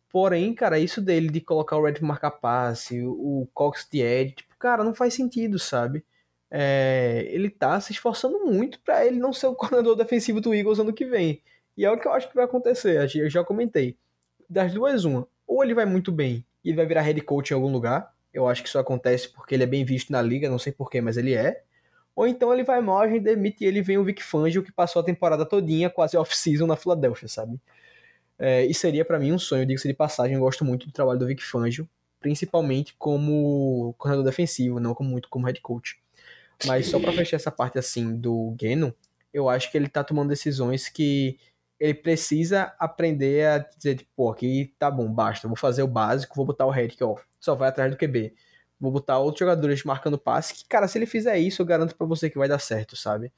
[0.10, 4.54] Porém, cara, isso dele de colocar o Redick marcar passe, o Cox de Edge, tipo,
[4.60, 6.04] cara, não faz sentido, sabe?
[6.52, 10.80] É, ele tá se esforçando muito pra ele não ser o coordenador defensivo do Eagles
[10.80, 11.42] ano que vem.
[11.78, 13.08] E é o que eu acho que vai acontecer.
[13.16, 13.96] Eu já comentei.
[14.50, 15.28] Das duas, uma.
[15.46, 18.12] Ou ele vai muito bem e ele vai virar head coach em algum lugar.
[18.34, 21.00] Eu acho que isso acontece porque ele é bem visto na liga, não sei porquê,
[21.00, 21.64] mas ele é.
[22.16, 24.72] Ou então ele vai mal, a gente demite ele e vem o Vic Fangio, que
[24.72, 27.60] passou a temporada todinha, quase off-season na Filadélfia, sabe?
[28.40, 31.20] É, e seria pra mim um sonho, digo-se de passagem, eu gosto muito do trabalho
[31.20, 31.88] do Vic Fangio,
[32.20, 36.00] principalmente como coordenador defensivo, não como muito como head coach.
[36.66, 38.92] Mas só pra fechar essa parte assim do Gannon,
[39.32, 41.38] eu acho que ele tá tomando decisões que
[41.80, 46.36] ele precisa aprender a dizer, tipo, pô, aqui tá bom, basta, vou fazer o básico,
[46.36, 48.34] vou botar o head que ó, só vai atrás do QB.
[48.80, 52.06] Vou botar outros jogadores marcando passe, que, cara, se ele fizer isso, eu garanto pra
[52.06, 53.32] você que vai dar certo, sabe?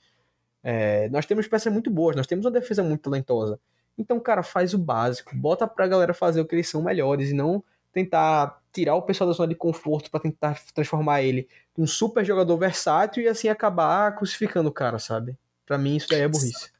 [0.61, 3.59] É, nós temos peças muito boas, nós temos uma defesa muito talentosa.
[3.97, 7.33] Então, cara, faz o básico, bota pra galera fazer o que eles são melhores e
[7.33, 11.47] não tentar tirar o pessoal da zona de conforto pra tentar transformar ele
[11.77, 15.37] num super jogador versátil e assim acabar crucificando o cara, sabe?
[15.65, 16.71] Pra mim isso daí é burrice.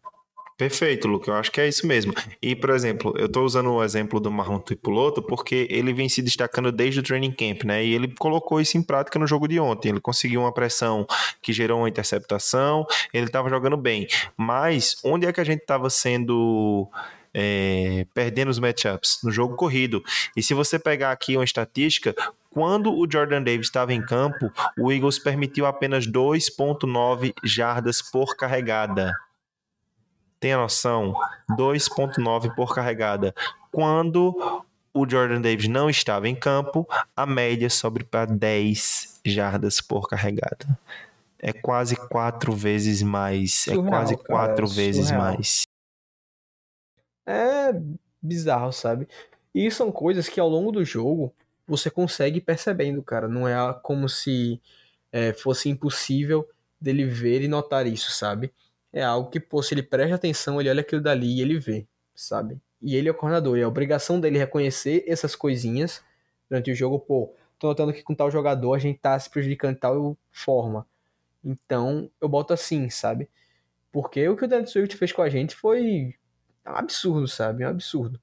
[0.60, 1.32] Perfeito, Luca.
[1.32, 2.14] Eu acho que é isso mesmo.
[2.42, 6.22] E, por exemplo, eu estou usando o exemplo do Marrom Tuipuloto porque ele vem se
[6.22, 7.82] destacando desde o training camp, né?
[7.82, 9.88] E ele colocou isso em prática no jogo de ontem.
[9.88, 11.08] Ele conseguiu uma pressão
[11.42, 14.06] que gerou uma interceptação, ele estava jogando bem.
[14.36, 16.90] Mas onde é que a gente estava sendo.
[17.34, 20.04] É, perdendo os matchups no jogo corrido.
[20.36, 22.14] E se você pegar aqui uma estatística,
[22.50, 29.14] quando o Jordan Davis estava em campo, o Eagles permitiu apenas 2,9 jardas por carregada.
[30.40, 31.14] Tenha noção,
[31.52, 33.36] 2.9 por carregada.
[33.72, 40.08] Quando o Jordan Davis não estava em campo, a média sobe para 10 jardas por
[40.08, 40.80] carregada.
[41.38, 43.68] É quase quatro vezes mais.
[43.68, 45.24] É surreal, é quase quatro cara, vezes surreal.
[45.24, 45.62] mais.
[47.26, 47.74] É
[48.22, 49.08] bizarro, sabe?
[49.54, 51.34] E são coisas que ao longo do jogo
[51.68, 53.28] você consegue percebendo, cara.
[53.28, 54.60] Não é como se
[55.12, 56.48] é, fosse impossível
[56.80, 58.52] dele ver e notar isso, sabe?
[58.92, 61.88] É algo que, pô, se ele presta atenção, ele olha aquilo dali e ele vê,
[62.16, 62.60] sabe?
[62.82, 66.04] E ele é o coordenador, e a obrigação dele reconhecer essas coisinhas
[66.50, 69.76] durante o jogo, pô, tô notando que com tal jogador a gente tá se prejudicando
[69.76, 70.88] de tal forma.
[71.44, 73.30] Então, eu boto assim, sabe?
[73.92, 76.16] Porque o que o Dan Swift fez com a gente foi
[76.66, 77.66] um absurdo, sabe?
[77.66, 78.20] Um absurdo.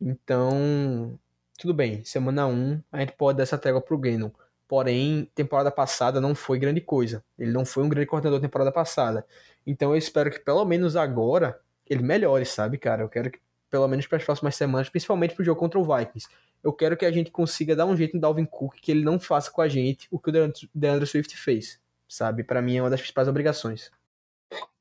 [0.00, 1.18] Então,
[1.58, 4.30] tudo bem, semana 1 a gente pode dar essa trégua pro Gannon.
[4.66, 7.24] Porém, temporada passada não foi grande coisa.
[7.38, 9.26] Ele não foi um grande coordenador temporada passada.
[9.66, 13.02] Então eu espero que pelo menos agora ele melhore, sabe, cara?
[13.02, 13.38] Eu quero que
[13.70, 16.28] pelo menos para as próximas semanas, principalmente pro jogo contra o Vikings,
[16.62, 19.18] eu quero que a gente consiga dar um jeito no Dalvin Cook que ele não
[19.18, 22.44] faça com a gente o que o DeAndre Swift fez, sabe?
[22.44, 23.90] Para mim é uma das principais obrigações.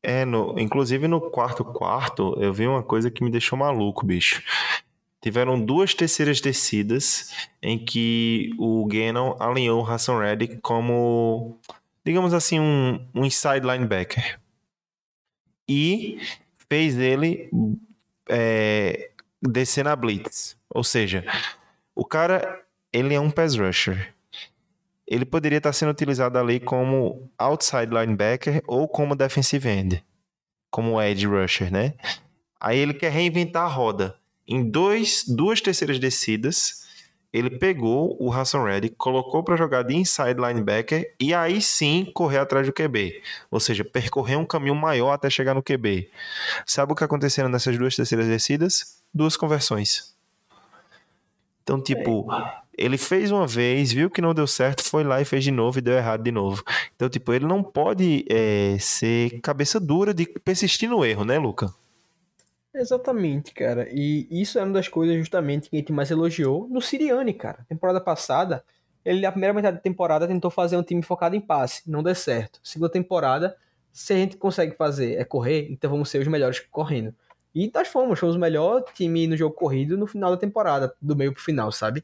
[0.02, 4.44] É, no, inclusive no quarto quarto, eu vi uma coisa que me deixou maluco, bicho.
[5.24, 11.58] Tiveram duas terceiras descidas em que o Gannon alinhou o Hassan Reddick como,
[12.04, 14.38] digamos assim, um, um inside linebacker
[15.66, 16.20] e
[16.70, 17.50] fez ele
[18.28, 20.58] é, descer na blitz.
[20.70, 21.24] Ou seja,
[21.96, 24.14] o cara, ele é um pass rusher.
[25.08, 30.04] Ele poderia estar sendo utilizado ali como outside linebacker ou como defensive end,
[30.70, 31.94] como edge rusher, né?
[32.60, 34.22] Aí ele quer reinventar a roda.
[34.48, 36.84] Em dois, duas terceiras descidas,
[37.34, 42.38] ele pegou o Hassan Reddick, colocou para jogar de inside linebacker e aí sim correr
[42.38, 43.24] atrás do QB.
[43.50, 46.10] Ou seja, percorrer um caminho maior até chegar no QB.
[46.66, 49.02] Sabe o que aconteceu nessas duas terceiras descidas?
[49.12, 50.14] Duas conversões.
[51.64, 52.28] Então, tipo,
[52.78, 55.80] ele fez uma vez, viu que não deu certo, foi lá e fez de novo
[55.80, 56.64] e deu errado de novo.
[56.96, 61.74] Então, tipo, ele não pode é, ser cabeça dura de persistir no erro, né, Luca?
[62.76, 63.88] Exatamente, cara.
[63.92, 67.64] E isso é uma das coisas justamente que a gente mais elogiou no Siriane, cara.
[67.70, 68.64] Temporada passada,
[69.06, 72.16] ele na primeira metade da temporada tentou fazer um time focado em passe, não deu
[72.16, 72.60] certo.
[72.64, 73.56] Segunda temporada,
[73.92, 77.14] se a gente consegue fazer é correr, então vamos ser os melhores correndo.
[77.54, 81.16] E nós fomos, fomos o melhor time no jogo corrido no final da temporada, do
[81.16, 82.04] meio pro final, sabe?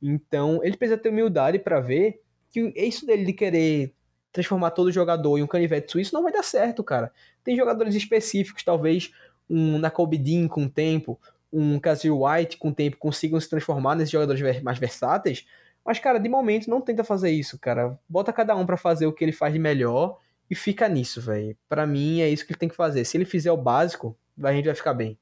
[0.00, 3.94] Então, ele precisa ter humildade para ver que isso dele de querer
[4.32, 7.12] transformar todo jogador em um canivete suíço não vai dar certo, cara.
[7.42, 9.10] Tem jogadores específicos, talvez
[9.48, 11.18] um Nakobe Dean com o tempo,
[11.52, 15.46] um Kazir White com o tempo consigam se transformar nesses jogadores mais versáteis.
[15.84, 17.98] Mas, cara, de momento não tenta fazer isso, cara.
[18.08, 20.18] Bota cada um para fazer o que ele faz de melhor
[20.50, 21.56] e fica nisso, velho.
[21.68, 23.04] Para mim é isso que ele tem que fazer.
[23.04, 25.18] Se ele fizer o básico, a gente vai ficar bem.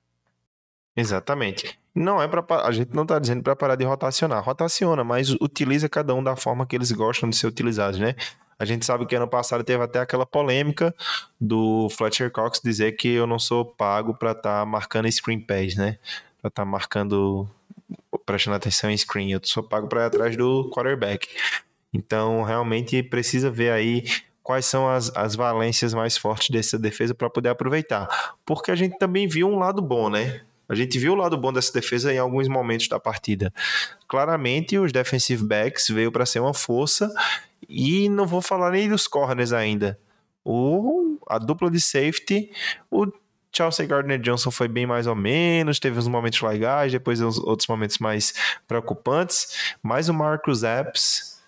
[0.97, 1.79] Exatamente.
[1.95, 4.43] Não é para a gente não tá dizendo para parar de rotacionar.
[4.43, 8.15] Rotaciona, mas utiliza cada um da forma que eles gostam de ser utilizados, né?
[8.59, 10.95] A gente sabe que ano passado teve até aquela polêmica
[11.41, 15.75] do Fletcher Cox dizer que eu não sou pago para estar tá marcando screen pass,
[15.77, 15.99] né?
[16.41, 17.49] Para estar tá marcando,
[18.25, 19.33] prestando atenção em screen.
[19.33, 21.29] Eu sou pago para ir atrás do quarterback.
[21.93, 24.05] Então, realmente precisa ver aí
[24.43, 28.37] quais são as, as valências mais fortes dessa defesa para poder aproveitar.
[28.45, 30.43] Porque a gente também viu um lado bom, né?
[30.69, 33.53] A gente viu o lado bom dessa defesa em alguns momentos da partida.
[34.09, 37.13] Claramente, os defensive backs veio para ser uma força
[37.69, 39.99] e não vou falar nem dos corners ainda.
[40.45, 42.51] O, a dupla de safety,
[42.91, 43.07] o
[43.55, 47.69] Chelsea Gardner Johnson foi bem mais ou menos, teve uns momentos legais, depois uns outros
[47.69, 48.35] momentos mais
[48.67, 51.43] preocupantes, mas o Marcus Epps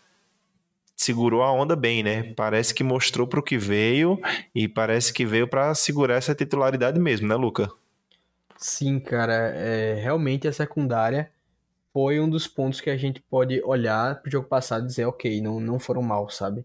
[0.96, 2.33] segurou a onda bem, né?
[2.35, 4.18] Parece que mostrou para o que veio
[4.55, 7.70] e parece que veio para segurar essa titularidade mesmo, né, Luca?
[8.57, 11.31] Sim, cara, é, realmente a secundária
[11.96, 15.40] foi um dos pontos que a gente pode olhar pro jogo passado e dizer, ok,
[15.40, 16.62] não, não foram mal, sabe?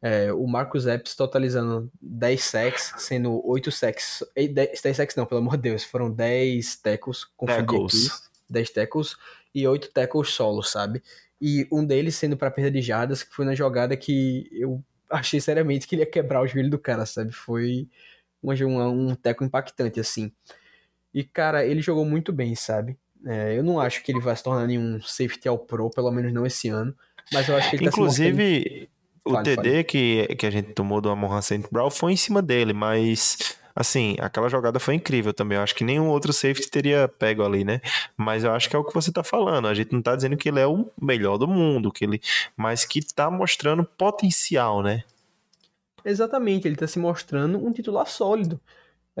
[0.00, 4.22] É, o Marcos Epps totalizando 10 sacks, sendo 8 sacks.
[4.36, 8.06] 10, 10 sacks não, pelo amor de Deus, foram 10 tackles, tackles.
[8.06, 9.16] aqui, 10 tackles
[9.52, 11.02] e 8 tackles solo, sabe?
[11.40, 15.40] E um deles sendo para perda de jardas, que foi na jogada que eu achei
[15.40, 17.32] seriamente que ele ia quebrar o joelho do cara, sabe?
[17.32, 17.88] Foi
[18.40, 20.30] um, um, um teco impactante, assim.
[21.12, 22.96] E, cara, ele jogou muito bem, sabe?
[23.26, 26.32] É, eu não acho que ele vai se tornar nenhum safety ao pro, pelo menos
[26.32, 26.94] não esse ano.
[27.32, 28.88] Mas eu acho que ele Inclusive,
[29.24, 29.84] tá o fale, TD fale.
[29.84, 31.64] Que, que a gente tomou do Amon St.
[31.70, 35.56] Brown foi em cima dele, mas assim, aquela jogada foi incrível também.
[35.56, 37.80] Eu acho que nenhum outro safety teria pego ali, né?
[38.16, 39.68] Mas eu acho que é o que você tá falando.
[39.68, 42.20] A gente não tá dizendo que ele é o melhor do mundo, que ele,
[42.56, 45.04] mas que tá mostrando potencial, né?
[46.04, 48.60] Exatamente, ele tá se mostrando um titular sólido.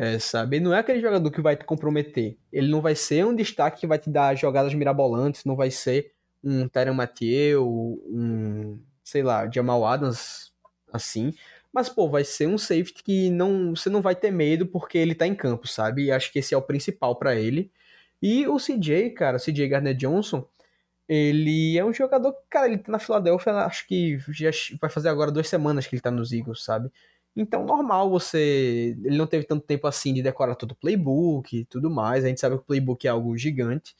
[0.00, 0.56] É, sabe?
[0.56, 2.38] Ele não é aquele jogador que vai te comprometer.
[2.52, 6.12] Ele não vai ser um destaque que vai te dar jogadas mirabolantes, não vai ser
[6.42, 7.66] um Tyron Mathieu,
[8.06, 10.52] um, sei lá, Jamal Adams,
[10.92, 11.34] assim.
[11.72, 15.16] Mas, pô, vai ser um safety que não, você não vai ter medo porque ele
[15.16, 16.04] tá em campo, sabe?
[16.04, 17.72] E acho que esse é o principal para ele.
[18.22, 20.46] E o CJ, cara, o CJ Gardner Johnson,
[21.08, 25.32] ele é um jogador, cara, ele tá na Filadélfia, acho que já vai fazer agora
[25.32, 26.90] duas semanas que ele tá nos Eagles, sabe?
[27.36, 28.96] Então, normal você.
[29.04, 32.24] Ele não teve tanto tempo assim de decorar todo o playbook e tudo mais.
[32.24, 33.94] A gente sabe que o playbook é algo gigante.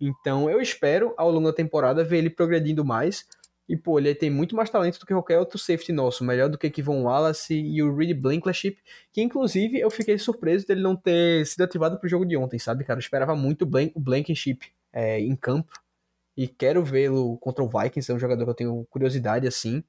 [0.00, 3.26] Então, eu espero, ao longo da temporada, ver ele progredindo mais.
[3.68, 6.24] E, pô, ele tem muito mais talento do que qualquer outro safety nosso.
[6.24, 8.78] Melhor do que Kevon Wallace e o Reed Blankenship.
[9.12, 12.84] Que, inclusive, eu fiquei surpreso dele não ter sido ativado pro jogo de ontem, sabe,
[12.84, 12.98] cara?
[12.98, 14.60] Eu esperava muito o Blankenship
[14.92, 15.72] é, em campo.
[16.34, 18.10] E quero vê-lo contra o Vikings.
[18.10, 19.84] É um jogador que eu tenho curiosidade, assim.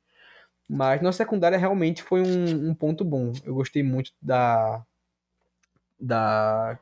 [0.69, 3.33] Mas nossa secundária realmente foi um, um ponto bom.
[3.43, 4.83] Eu gostei muito da
[5.99, 6.77] da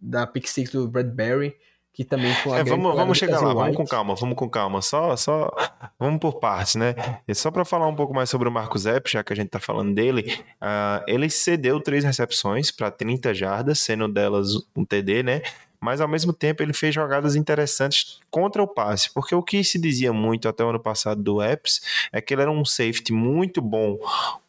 [0.00, 1.56] da pick six do Bradbury,
[1.92, 3.58] que também foi uma é, vamos, vamos chegar lá, White.
[3.58, 4.80] vamos com calma, vamos com calma.
[4.80, 5.50] Só só
[5.98, 6.94] vamos por partes, né?
[7.26, 9.48] E só para falar um pouco mais sobre o Marcos Epp, já que a gente
[9.48, 15.24] tá falando dele, uh, ele cedeu três recepções para 30 jardas, sendo delas um TD,
[15.24, 15.42] né?
[15.82, 19.80] Mas ao mesmo tempo ele fez jogadas interessantes contra o passe, porque o que se
[19.80, 23.60] dizia muito até o ano passado do Epps é que ele era um safety muito
[23.60, 23.98] bom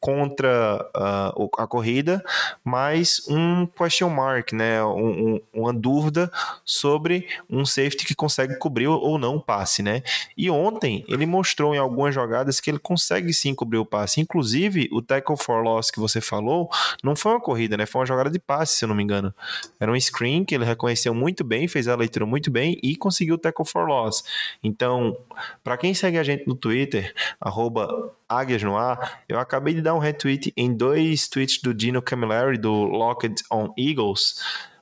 [0.03, 2.21] contra uh, a corrida,
[2.61, 6.29] mas um question mark, né, um, um, uma dúvida
[6.65, 10.03] sobre um safety que consegue cobrir ou não o passe, né?
[10.35, 14.89] E ontem ele mostrou em algumas jogadas que ele consegue sim cobrir o passe, inclusive
[14.91, 16.69] o tackle for loss que você falou,
[17.01, 17.85] não foi uma corrida, né?
[17.85, 19.33] Foi uma jogada de passe, se eu não me engano.
[19.79, 23.35] Era um screen que ele reconheceu muito bem, fez a leitura muito bem e conseguiu
[23.35, 24.21] o tackle for loss.
[24.61, 25.15] Então,
[25.63, 29.93] para quem segue a gente no Twitter, arroba Águias no ar, eu acabei de dar
[29.93, 34.35] um retweet em dois tweets do Dino Camilleri, do Locked on Eagles,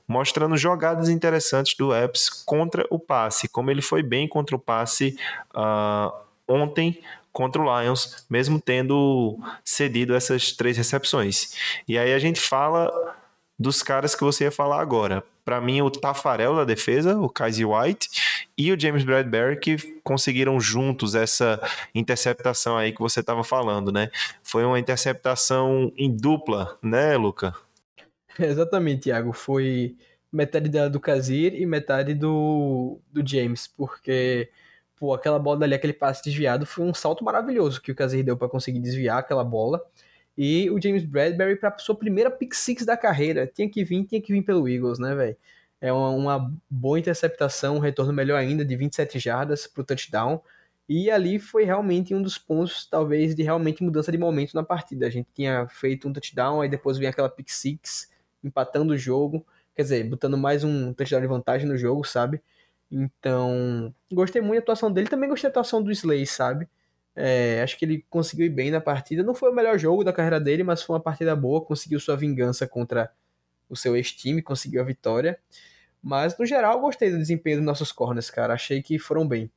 [0.06, 5.16] mostrando jogadas interessantes do Epps contra o passe, como ele foi bem contra o passe
[5.54, 6.12] uh,
[6.46, 7.00] ontem
[7.32, 11.54] contra o Lions, mesmo tendo cedido essas três recepções.
[11.88, 12.92] E aí a gente fala
[13.58, 15.24] dos caras que você ia falar agora.
[15.44, 18.08] Para mim, o Tafarel da defesa, o Kaiser White
[18.56, 21.60] e o James Bradbury que conseguiram juntos essa
[21.94, 24.10] interceptação aí que você estava falando, né?
[24.42, 27.54] Foi uma interceptação em dupla, né, Luca?
[28.38, 29.32] Exatamente, Thiago.
[29.32, 29.96] Foi
[30.32, 34.48] metade dela do Kazir e metade do, do James, porque
[34.96, 38.36] pô, aquela bola dali, aquele passe desviado, foi um salto maravilhoso que o Kazir deu
[38.36, 39.84] para conseguir desviar aquela bola.
[40.36, 43.46] E o James Bradbury para sua primeira pick six da carreira.
[43.46, 45.36] Tinha que vir, tinha que vir pelo Eagles, né, velho?
[45.80, 50.40] É uma, uma, boa interceptação, um retorno melhor ainda de 27 jardas pro touchdown.
[50.88, 55.06] E ali foi realmente um dos pontos, talvez, de realmente mudança de momento na partida.
[55.06, 58.10] A gente tinha feito um touchdown, aí depois vinha aquela pick six,
[58.44, 59.44] empatando o jogo.
[59.74, 62.40] Quer dizer, botando mais um touchdown de vantagem no jogo, sabe?
[62.90, 65.08] Então, gostei muito da atuação dele.
[65.08, 66.68] Também gostei da atuação do Slay, sabe?
[67.14, 69.22] É, acho que ele conseguiu ir bem na partida.
[69.22, 71.64] Não foi o melhor jogo da carreira dele, mas foi uma partida boa.
[71.64, 73.12] Conseguiu sua vingança contra
[73.68, 75.38] o seu ex-time, conseguiu a vitória.
[76.02, 78.54] Mas, no geral, gostei do desempenho dos nossos corners, cara.
[78.54, 79.50] Achei que foram bem.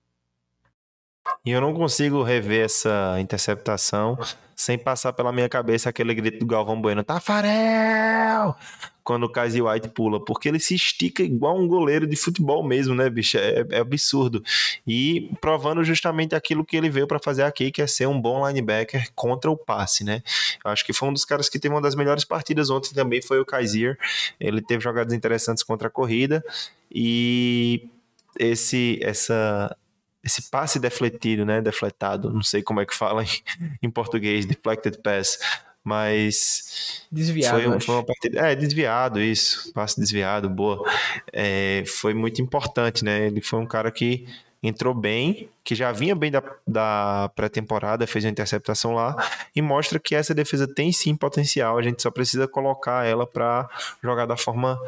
[1.45, 4.17] E eu não consigo rever essa interceptação
[4.55, 8.55] sem passar pela minha cabeça aquele grito do Galvão Bueno: Tafarel!
[9.03, 12.95] Quando o Casey White pula, porque ele se estica igual um goleiro de futebol mesmo,
[12.95, 13.37] né, bicho?
[13.37, 14.43] É, é absurdo.
[14.87, 18.47] E provando justamente aquilo que ele veio para fazer aqui, que é ser um bom
[18.47, 20.23] linebacker contra o passe, né?
[20.63, 23.21] Eu acho que foi um dos caras que teve uma das melhores partidas ontem também,
[23.21, 23.95] foi o Kaiser.
[24.39, 26.43] Ele teve jogadas interessantes contra a corrida
[26.91, 27.87] e
[28.39, 29.75] esse essa
[30.25, 31.61] esse passe defletido, né?
[31.61, 33.27] Defletado, não sei como é que fala em,
[33.83, 35.37] em português, deflected pass,
[35.83, 37.61] mas desviado.
[37.61, 40.83] Foi, foi, uma partida, é desviado isso, passe desviado, boa.
[41.31, 43.27] É, foi muito importante, né?
[43.27, 44.25] Ele foi um cara que
[44.63, 49.15] entrou bem, que já vinha bem da, da pré-temporada, fez uma interceptação lá
[49.55, 51.77] e mostra que essa defesa tem sim potencial.
[51.77, 53.69] A gente só precisa colocar ela para
[54.01, 54.79] jogar da forma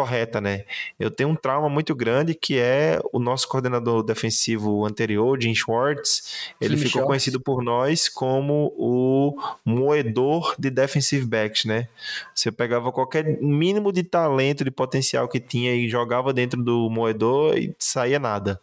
[0.00, 0.64] correta, né?
[0.98, 6.52] Eu tenho um trauma muito grande que é o nosso coordenador defensivo anterior, Jim Schwartz.
[6.58, 7.06] Ele Jim ficou Schwartz.
[7.08, 11.86] conhecido por nós como o moedor de defensive backs, né?
[12.34, 17.58] Você pegava qualquer mínimo de talento, de potencial que tinha e jogava dentro do moedor
[17.58, 18.58] e saía nada.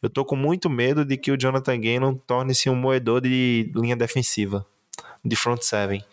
[0.00, 3.96] Eu tô com muito medo de que o Jonathan Gannon torne-se um moedor de linha
[3.96, 4.64] defensiva,
[5.24, 6.04] de front seven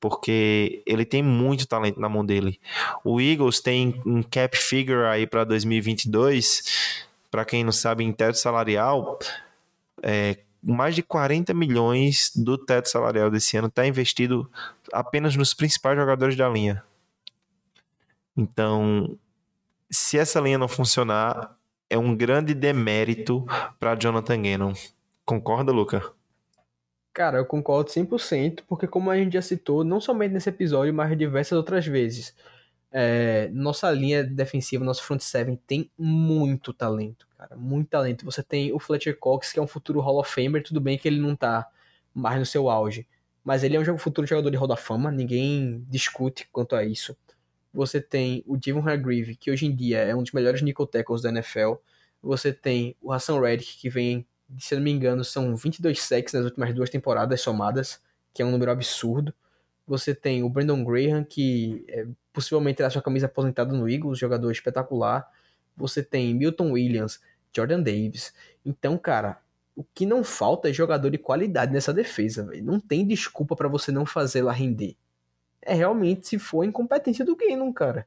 [0.00, 2.60] porque ele tem muito talento na mão dele.
[3.04, 6.96] O Eagles tem um cap figure aí para 2022,
[7.30, 9.18] para quem não sabe, em teto salarial,
[10.02, 14.50] é, mais de 40 milhões do teto salarial desse ano está investido
[14.92, 16.82] apenas nos principais jogadores da linha.
[18.36, 19.16] Então,
[19.90, 21.56] se essa linha não funcionar,
[21.88, 23.46] é um grande demérito
[23.78, 24.72] para Jonathan Gannon.
[25.24, 26.15] Concorda, Luca?
[27.16, 31.16] Cara, eu concordo 100%, porque como a gente já citou, não somente nesse episódio, mas
[31.16, 32.36] diversas outras vezes,
[32.92, 38.22] é, nossa linha defensiva, nosso front seven tem muito talento, cara, muito talento.
[38.26, 41.08] Você tem o Fletcher Cox, que é um futuro Hall of Famer, tudo bem que
[41.08, 41.66] ele não tá
[42.12, 43.08] mais no seu auge,
[43.42, 47.16] mas ele é um futuro jogador de Hall da Fama, ninguém discute quanto a isso.
[47.72, 51.22] Você tem o Devon Hargreave, que hoje em dia é um dos melhores nickel tackles
[51.22, 51.76] da NFL.
[52.22, 54.26] Você tem o Hassan Reddick, que vem,
[54.58, 58.00] se eu não me engano, são 22 sacks nas últimas duas temporadas somadas,
[58.32, 59.34] que é um número absurdo.
[59.86, 64.50] Você tem o Brandon Graham, que é, possivelmente terá sua camisa aposentada no Eagles, jogador
[64.50, 65.28] espetacular.
[65.76, 67.20] Você tem Milton Williams,
[67.54, 68.34] Jordan Davis.
[68.64, 69.40] Então, cara,
[69.74, 72.64] o que não falta é jogador de qualidade nessa defesa, velho.
[72.64, 74.96] Não tem desculpa pra você não fazê-la render.
[75.60, 78.06] É realmente se for incompetência do Gannon, cara.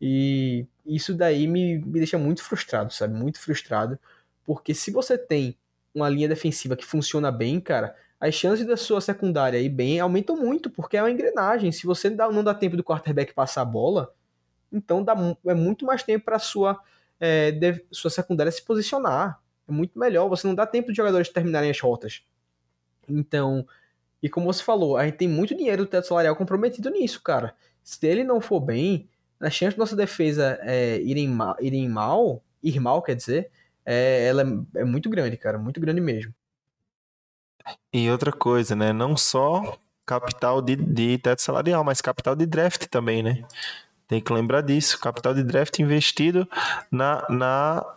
[0.00, 3.14] E isso daí me, me deixa muito frustrado, sabe?
[3.14, 3.98] Muito frustrado.
[4.44, 5.56] Porque se você tem
[5.94, 10.36] uma linha defensiva que funciona bem, cara, as chances da sua secundária ir bem aumentam
[10.36, 11.70] muito, porque é uma engrenagem.
[11.70, 14.12] Se você não dá tempo do quarterback passar a bola,
[14.72, 15.14] então dá,
[15.46, 16.80] é muito mais tempo para sua,
[17.20, 17.52] é,
[17.92, 19.40] sua secundária se posicionar.
[19.68, 20.28] É muito melhor.
[20.28, 22.24] Você não dá tempo de jogadores terminarem as rotas.
[23.08, 23.66] Então,
[24.22, 27.54] e como você falou, a gente tem muito dinheiro do teto salarial comprometido nisso, cara.
[27.84, 29.08] Se ele não for bem,
[29.40, 33.50] a chance da nossa defesa é, irem, ma irem mal, ir mal, quer dizer,
[33.90, 35.58] é, ela é, é muito grande, cara.
[35.58, 36.34] Muito grande mesmo.
[37.90, 38.92] E outra coisa, né?
[38.92, 43.42] Não só capital de, de teto salarial, mas capital de draft também, né?
[44.06, 45.00] Tem que lembrar disso.
[45.00, 46.46] Capital de draft investido
[46.90, 47.94] na, na,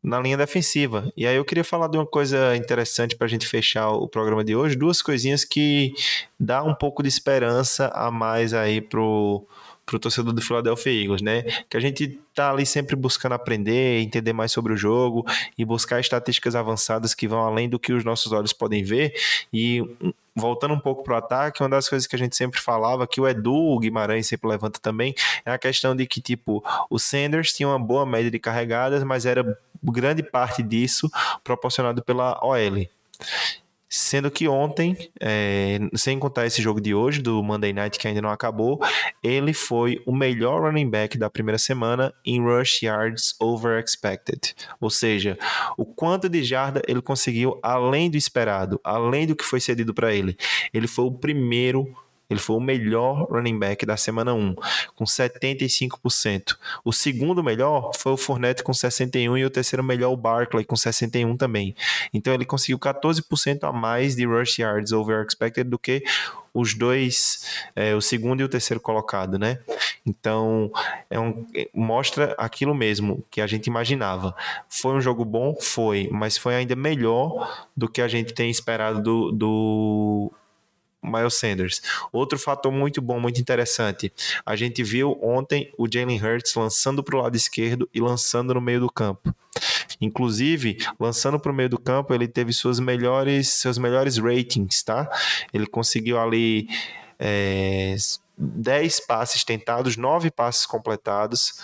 [0.00, 1.12] na linha defensiva.
[1.16, 4.44] E aí eu queria falar de uma coisa interessante para a gente fechar o programa
[4.44, 4.76] de hoje.
[4.76, 5.92] Duas coisinhas que
[6.38, 9.44] dá um pouco de esperança a mais aí pro
[9.86, 11.42] pro torcedor do Philadelphia Eagles, né?
[11.68, 15.24] Que a gente tá ali sempre buscando aprender, entender mais sobre o jogo
[15.56, 19.14] e buscar estatísticas avançadas que vão além do que os nossos olhos podem ver.
[19.52, 23.06] E hum, voltando um pouco pro ataque, uma das coisas que a gente sempre falava,
[23.06, 25.14] que o Edu o Guimarães sempre levanta também,
[25.44, 29.26] é a questão de que, tipo, o Sanders tinha uma boa média de carregadas, mas
[29.26, 31.10] era grande parte disso
[31.42, 32.88] proporcionado pela OL.
[33.96, 38.20] Sendo que ontem, é, sem contar esse jogo de hoje, do Monday Night que ainda
[38.20, 38.80] não acabou,
[39.22, 44.52] ele foi o melhor running back da primeira semana em rush yards over expected.
[44.80, 45.38] Ou seja,
[45.78, 50.12] o quanto de jarda ele conseguiu além do esperado, além do que foi cedido para
[50.12, 50.36] ele.
[50.72, 51.86] Ele foi o primeiro
[52.28, 54.54] ele foi o melhor running back da semana 1,
[54.94, 56.56] com 75%.
[56.84, 60.74] O segundo melhor foi o Fournette com 61% e o terceiro melhor o Barkley com
[60.74, 61.74] 61% também.
[62.12, 66.02] Então ele conseguiu 14% a mais de rush yards over expected do que
[66.54, 67.44] os dois,
[67.74, 69.58] é, o segundo e o terceiro colocado, né?
[70.06, 70.70] Então
[71.10, 71.44] é um,
[71.74, 74.34] mostra aquilo mesmo que a gente imaginava.
[74.68, 79.02] Foi um jogo bom, foi, mas foi ainda melhor do que a gente tem esperado
[79.02, 80.32] do, do
[81.04, 81.82] Miles Sanders.
[82.12, 84.12] Outro fator muito bom, muito interessante.
[84.44, 88.60] A gente viu ontem o Jalen Hurts lançando para o lado esquerdo e lançando no
[88.60, 89.34] meio do campo.
[90.00, 95.08] Inclusive, lançando para o meio do campo, ele teve suas melhores, seus melhores ratings, tá?
[95.52, 96.68] Ele conseguiu ali
[97.18, 97.94] é,
[98.36, 101.60] 10 passes tentados, 9 passes completados.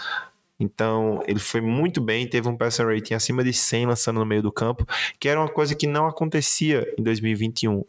[0.61, 4.43] Então, ele foi muito bem, teve um passer rating acima de 100 lançando no meio
[4.43, 4.87] do campo,
[5.19, 7.83] que era uma coisa que não acontecia em 2021.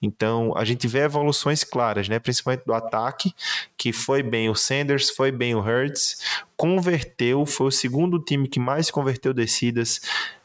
[0.00, 2.18] Então, a gente vê evoluções claras, né?
[2.18, 3.34] principalmente do ataque,
[3.76, 6.22] que foi bem o Sanders, foi bem o Hurts,
[6.56, 10.00] converteu, foi o segundo time que mais converteu descidas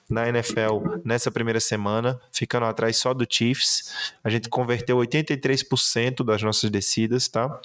[0.09, 4.11] na NFL nessa primeira semana, ficando atrás só do Chiefs.
[4.21, 7.59] A gente converteu 83% das nossas descidas, tá?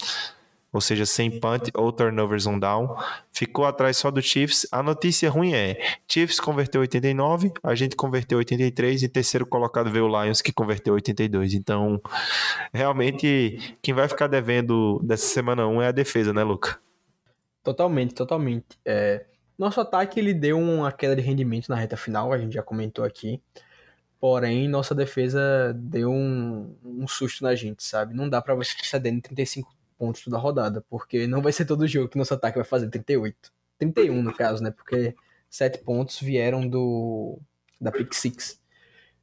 [0.76, 2.94] Ou seja, sem punt ou turnovers on down.
[3.32, 4.66] Ficou atrás só do Chiefs.
[4.70, 10.06] A notícia ruim é: Chiefs converteu 89, a gente converteu 83 e terceiro colocado veio
[10.06, 11.54] o Lions que converteu 82.
[11.54, 12.00] Então,
[12.72, 16.78] realmente quem vai ficar devendo dessa semana 1 é a defesa, né, Luca?
[17.62, 18.66] Totalmente, totalmente.
[18.84, 19.24] É,
[19.58, 23.04] nosso ataque ele deu uma queda de rendimento na reta final, a gente já comentou
[23.04, 23.40] aqui.
[24.20, 28.14] Porém, nossa defesa deu um, um susto na gente, sabe?
[28.14, 31.86] Não dá para você estar cedendo 35 pontos toda rodada, porque não vai ser todo
[31.86, 33.52] jogo que nosso ataque vai fazer 38.
[33.78, 34.70] 31 no caso, né?
[34.70, 35.14] Porque
[35.50, 37.38] 7 pontos vieram do
[37.80, 38.60] da Pick Six.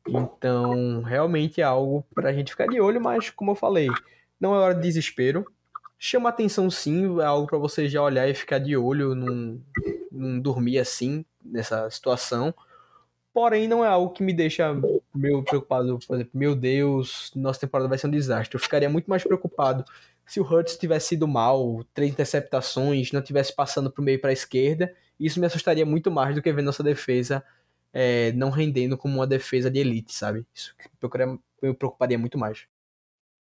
[0.07, 3.88] Então, realmente é algo pra gente ficar de olho, mas como eu falei,
[4.39, 5.45] não é hora de desespero.
[5.97, 9.61] Chama atenção sim, é algo para você já olhar e ficar de olho, não,
[10.11, 12.53] não dormir assim nessa situação.
[13.34, 14.76] Porém, não é algo que me deixa
[15.15, 18.55] meio preocupado, por exemplo, meu Deus, nossa temporada vai ser um desastre.
[18.55, 19.84] Eu ficaria muito mais preocupado
[20.26, 24.30] se o Hurts tivesse sido mal, três interceptações, não tivesse passando para o meio para
[24.30, 24.93] a esquerda.
[25.19, 27.43] Isso me assustaria muito mais do que ver nossa defesa
[27.93, 30.45] é, não rendendo como uma defesa de elite, sabe?
[30.53, 30.76] Isso
[31.61, 32.65] me preocuparia muito mais.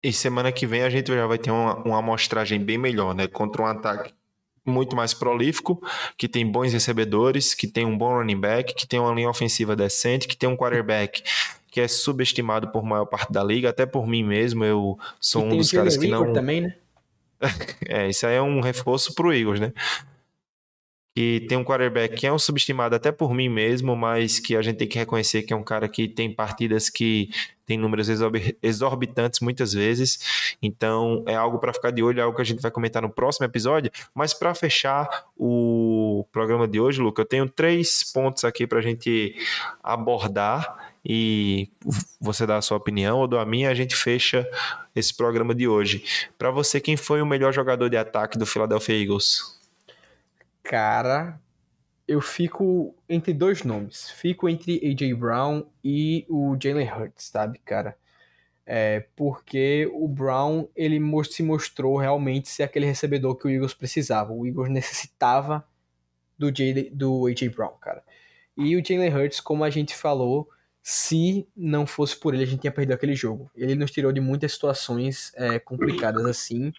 [0.03, 3.26] E semana que vem a gente já vai ter uma, uma amostragem bem melhor, né?
[3.26, 4.12] Contra um ataque
[4.64, 5.83] muito mais prolífico,
[6.16, 9.74] que tem bons recebedores, que tem um bom running back, que tem uma linha ofensiva
[9.74, 11.22] decente, que tem um quarterback
[11.73, 15.45] que é subestimado por maior parte da liga, até por mim mesmo, eu sou e
[15.47, 16.77] um dos caras que não também, né?
[17.89, 19.73] é, isso aí é um reforço pro Eagles, né?
[21.14, 24.62] que tem um quarterback que é um subestimado até por mim mesmo, mas que a
[24.62, 27.29] gente tem que reconhecer que é um cara que tem partidas que
[27.66, 28.09] tem números
[28.62, 30.57] exorbitantes muitas vezes.
[30.62, 33.11] Então é algo para ficar de olho, é algo que a gente vai comentar no
[33.11, 33.91] próximo episódio.
[34.14, 38.83] Mas para fechar o programa de hoje, Luca, eu tenho três pontos aqui para a
[38.83, 39.37] gente
[39.83, 41.69] abordar e
[42.21, 44.49] você dá a sua opinião ou a minha, a gente fecha
[44.95, 46.05] esse programa de hoje.
[46.39, 49.61] Para você, quem foi o melhor jogador de ataque do Philadelphia Eagles?
[50.63, 51.41] Cara,
[52.07, 54.11] eu fico entre dois nomes.
[54.11, 57.97] Fico entre AJ Brown e o Jalen Hurts, sabe, cara?
[58.65, 64.33] É, porque o Brown ele se mostrou realmente ser aquele recebedor que o Eagles precisava.
[64.33, 65.67] O Eagles necessitava
[66.39, 66.53] do,
[66.93, 68.05] do AJ Brown, cara.
[68.57, 70.49] E o Jalen Hurts, como a gente falou,
[70.83, 73.51] se não fosse por ele, a gente tinha perdido aquele jogo.
[73.55, 76.72] Ele nos tirou de muitas situações é, complicadas assim.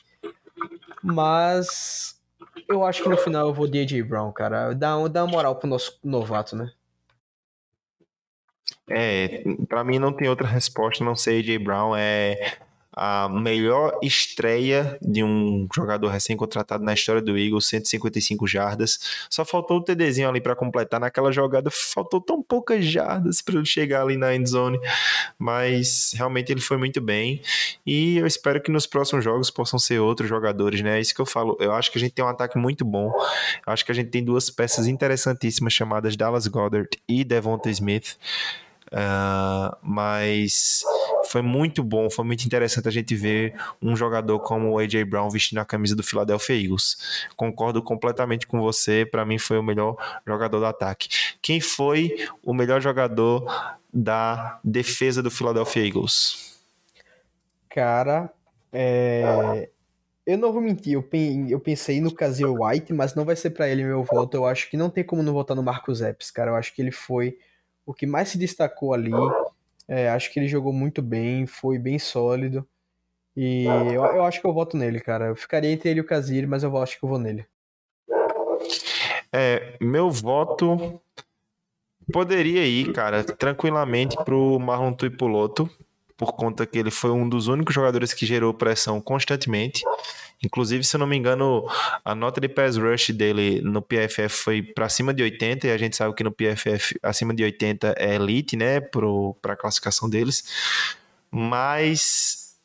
[1.01, 2.21] Mas
[2.67, 4.73] eu acho que no final eu vou de AJ Brown, cara.
[4.73, 6.71] Dá, dá uma moral pro nosso novato, né?
[8.89, 11.95] É, pra mim não tem outra resposta não ser AJ Brown.
[11.95, 12.57] É
[12.95, 18.99] a melhor estreia de um jogador recém-contratado na história do Eagles, 155 jardas.
[19.29, 23.65] Só faltou o TDzinho ali para completar naquela jogada, faltou tão poucas jardas para ele
[23.65, 24.79] chegar ali na endzone,
[25.37, 27.41] mas realmente ele foi muito bem
[27.85, 30.97] e eu espero que nos próximos jogos possam ser outros jogadores, né?
[30.97, 31.57] É isso que eu falo.
[31.59, 33.11] Eu acho que a gente tem um ataque muito bom.
[33.65, 38.17] Eu acho que a gente tem duas peças interessantíssimas chamadas Dallas Goddard e Devonta Smith.
[38.91, 40.83] Uh, mas
[41.33, 45.31] foi muito bom, foi muito interessante a gente ver um jogador como o AJ Brown
[45.31, 47.27] vestindo a camisa do Philadelphia Eagles.
[47.35, 49.95] Concordo completamente com você, para mim foi o melhor
[50.27, 51.09] jogador do ataque.
[51.41, 53.51] Quem foi o melhor jogador
[53.91, 56.61] da defesa do Philadelphia Eagles?
[57.67, 58.31] Cara,
[58.71, 59.69] é...
[60.27, 63.83] eu não vou mentir, eu pensei no Kazir White, mas não vai ser para ele
[63.83, 64.37] meu voto.
[64.37, 66.51] Eu acho que não tem como não votar no Marcos Epps, cara.
[66.51, 67.39] Eu acho que ele foi
[67.87, 69.09] o que mais se destacou ali.
[69.87, 72.67] É, acho que ele jogou muito bem, foi bem sólido.
[73.35, 75.27] E eu, eu acho que eu voto nele, cara.
[75.27, 77.45] Eu ficaria entre ele e o Kazir, mas eu acho que eu vou nele.
[79.31, 81.01] É, meu voto
[82.11, 85.69] poderia ir, cara, tranquilamente pro Marlon Tuipuloto,
[86.17, 89.83] por conta que ele foi um dos únicos jogadores que gerou pressão constantemente.
[90.43, 91.65] Inclusive, se eu não me engano,
[92.03, 95.77] a nota de pass rush dele no PFF foi para cima de 80, e a
[95.77, 100.43] gente sabe que no PFF acima de 80 é elite, né, para a classificação deles.
[101.31, 102.57] Mas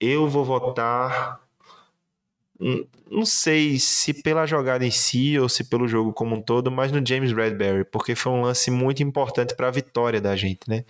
[0.00, 1.40] eu vou votar.
[3.10, 6.90] Não sei se pela jogada em si ou se pelo jogo como um todo, mas
[6.90, 10.84] no James Bradbury, porque foi um lance muito importante para a vitória da gente, né?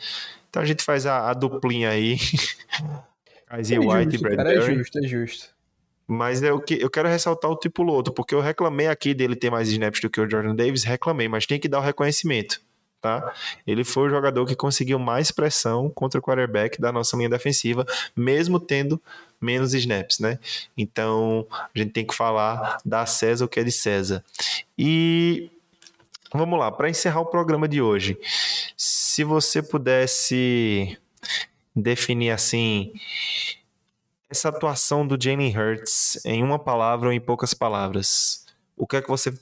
[0.49, 2.17] Então a gente faz a, a duplinha aí.
[3.59, 4.37] Isaiah é White justo, e Bradbury.
[4.37, 5.59] Cara, é justo, é justo.
[6.07, 9.37] Mas é o que eu quero ressaltar o tipo outro, porque eu reclamei aqui dele
[9.37, 12.63] ter mais snaps do que o Jordan Davis, reclamei, mas tem que dar o reconhecimento,
[12.99, 13.35] tá?
[13.67, 17.85] Ele foi o jogador que conseguiu mais pressão contra o quarterback da nossa linha defensiva,
[18.17, 19.01] mesmo tendo
[19.39, 20.39] menos snaps, né?
[20.79, 24.25] Então, a gente tem que falar da César o que é de César.
[24.79, 25.51] E
[26.33, 28.19] vamos lá, para encerrar o programa de hoje,
[28.77, 30.99] se você pudesse
[31.75, 32.93] definir assim
[34.31, 38.45] essa atuação do Jalen Hurts em uma palavra ou em poucas palavras,
[38.77, 39.33] o que é que você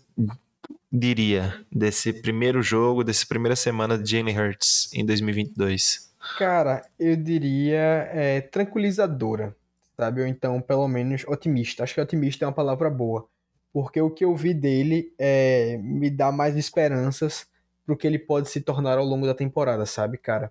[0.92, 6.06] diria desse primeiro jogo, dessa primeira semana de Jalen Hurts em 2022?
[6.38, 9.54] Cara, eu diria é, tranquilizadora,
[9.96, 10.20] sabe?
[10.20, 11.84] Ou então, pelo menos, otimista.
[11.84, 13.28] Acho que otimista é uma palavra boa.
[13.76, 17.46] Porque o que eu vi dele é, me dá mais esperanças
[17.84, 20.50] pro que ele pode se tornar ao longo da temporada, sabe, cara?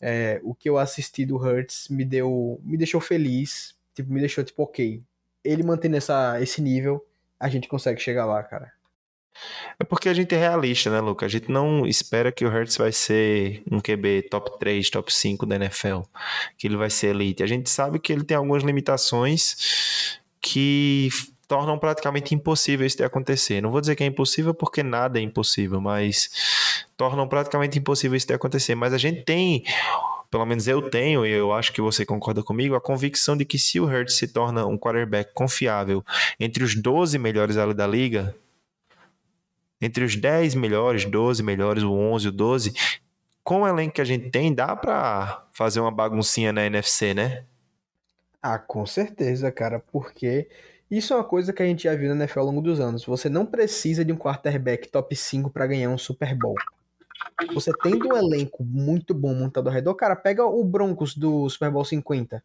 [0.00, 4.44] É, o que eu assisti do Hurts me deu, me deixou feliz, tipo, me deixou
[4.44, 5.02] tipo, ok,
[5.42, 7.04] ele mantendo essa, esse nível,
[7.40, 8.72] a gente consegue chegar lá, cara.
[9.76, 11.26] É porque a gente é realista, né, Luca?
[11.26, 15.44] A gente não espera que o Hurts vai ser um QB top 3, top 5
[15.44, 16.02] da NFL,
[16.56, 17.42] que ele vai ser elite.
[17.42, 21.08] A gente sabe que ele tem algumas limitações que
[21.50, 23.60] tornam praticamente impossível isso de acontecer.
[23.60, 26.30] Não vou dizer que é impossível porque nada é impossível, mas
[26.96, 28.76] tornam praticamente impossível isso de acontecer.
[28.76, 29.64] Mas a gente tem
[30.30, 33.58] pelo menos eu tenho, e eu acho que você concorda comigo, a convicção de que
[33.58, 36.04] se o Hurts se torna um quarterback confiável
[36.38, 38.32] entre os 12 melhores ali da liga,
[39.80, 42.72] entre os 10 melhores, 12 melhores, o 11, o 12,
[43.42, 47.42] com o elenco que a gente tem, dá pra fazer uma baguncinha na NFC, né?
[48.40, 50.46] Ah, com certeza, cara, porque
[50.90, 53.04] isso é uma coisa que a gente já viu na NFL ao longo dos anos.
[53.04, 56.56] Você não precisa de um quarterback top 5 para ganhar um Super Bowl.
[57.54, 61.70] Você tendo um elenco muito bom montado ao redor, cara, pega o Broncos do Super
[61.70, 62.42] Bowl 50.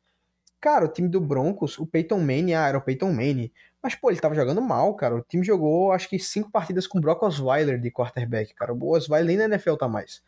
[0.61, 3.51] Cara, o time do Broncos, o Peyton Manning, ah, era o Peyton Manning.
[3.81, 5.15] Mas, pô, ele tava jogando mal, cara.
[5.15, 8.73] O time jogou, acho que, cinco partidas com o Brock Osweiler de quarterback, cara.
[8.73, 10.23] O Osweiler nem na NFL tá mais.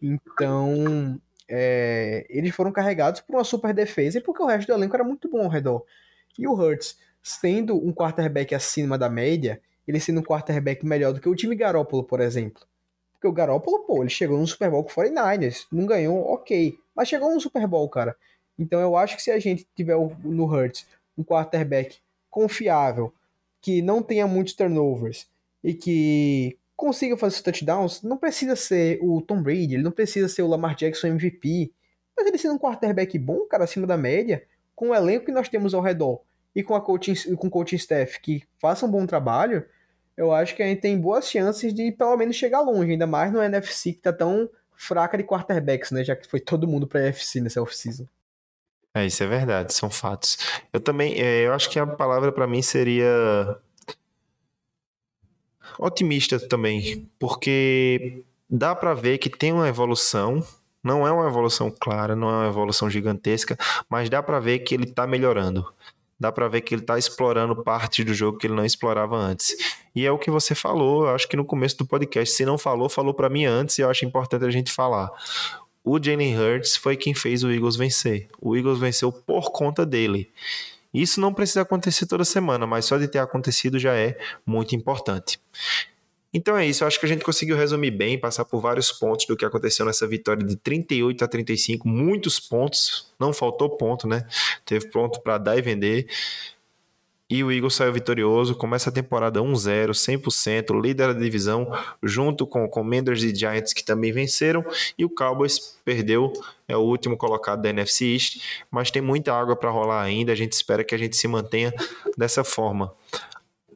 [0.00, 4.96] Então, é, eles foram carregados por uma super defesa e porque o resto do elenco
[4.96, 5.84] era muito bom ao redor.
[6.38, 9.58] E o Hurts, sendo um quarterback acima da média,
[9.88, 12.62] ele sendo um quarterback melhor do que o time Garópolo, por exemplo.
[13.14, 16.78] Porque o Garópolo, pô, ele chegou no Super Bowl com 49ers, não ganhou, ok.
[16.94, 18.14] Mas chegou no Super Bowl, cara.
[18.58, 21.96] Então eu acho que se a gente tiver no Hurts um quarterback
[22.30, 23.10] confiável,
[23.62, 25.26] que não tenha muitos turnovers
[25.62, 30.42] e que consiga fazer touchdowns, não precisa ser o Tom Brady, ele não precisa ser
[30.42, 31.72] o Lamar Jackson MVP,
[32.14, 34.44] mas ele sendo um quarterback bom, cara, acima da média,
[34.76, 36.20] com o elenco que nós temos ao redor
[36.54, 39.64] e com a coaching, com coaching staff que faça um bom trabalho,
[40.16, 43.32] eu acho que a gente tem boas chances de pelo menos chegar longe, ainda mais
[43.32, 46.04] no NFC que tá tão fraca de quarterbacks, né?
[46.04, 48.06] Já que foi todo mundo pra NFC nessa off-season.
[48.94, 50.38] É, isso é verdade, são fatos.
[50.72, 53.58] Eu também, é, eu acho que a palavra para mim seria
[55.76, 60.46] otimista também, porque dá para ver que tem uma evolução,
[60.80, 63.56] não é uma evolução clara, não é uma evolução gigantesca,
[63.88, 65.66] mas dá para ver que ele tá melhorando
[66.18, 69.54] dá para ver que ele está explorando partes do jogo que ele não explorava antes.
[69.94, 72.88] E é o que você falou, acho que no começo do podcast, se não falou,
[72.88, 75.10] falou para mim antes e eu acho importante a gente falar.
[75.84, 78.28] O Jalen Hurts foi quem fez o Eagles vencer.
[78.40, 80.30] O Eagles venceu por conta dele.
[80.94, 85.40] Isso não precisa acontecer toda semana, mas só de ter acontecido já é muito importante.
[86.36, 89.24] Então é isso, eu acho que a gente conseguiu resumir bem, passar por vários pontos
[89.24, 94.26] do que aconteceu nessa vitória de 38 a 35, muitos pontos, não faltou ponto, né?
[94.66, 96.08] Teve ponto para dar e vender.
[97.30, 101.70] E o Eagles saiu vitorioso, começa a temporada 1-0, 100%, líder da divisão,
[102.02, 104.64] junto com Commanders e Giants que também venceram,
[104.98, 106.32] e o Cowboys perdeu,
[106.66, 110.34] é o último colocado da NFC East, mas tem muita água para rolar ainda, a
[110.34, 111.72] gente espera que a gente se mantenha
[112.18, 112.92] dessa forma.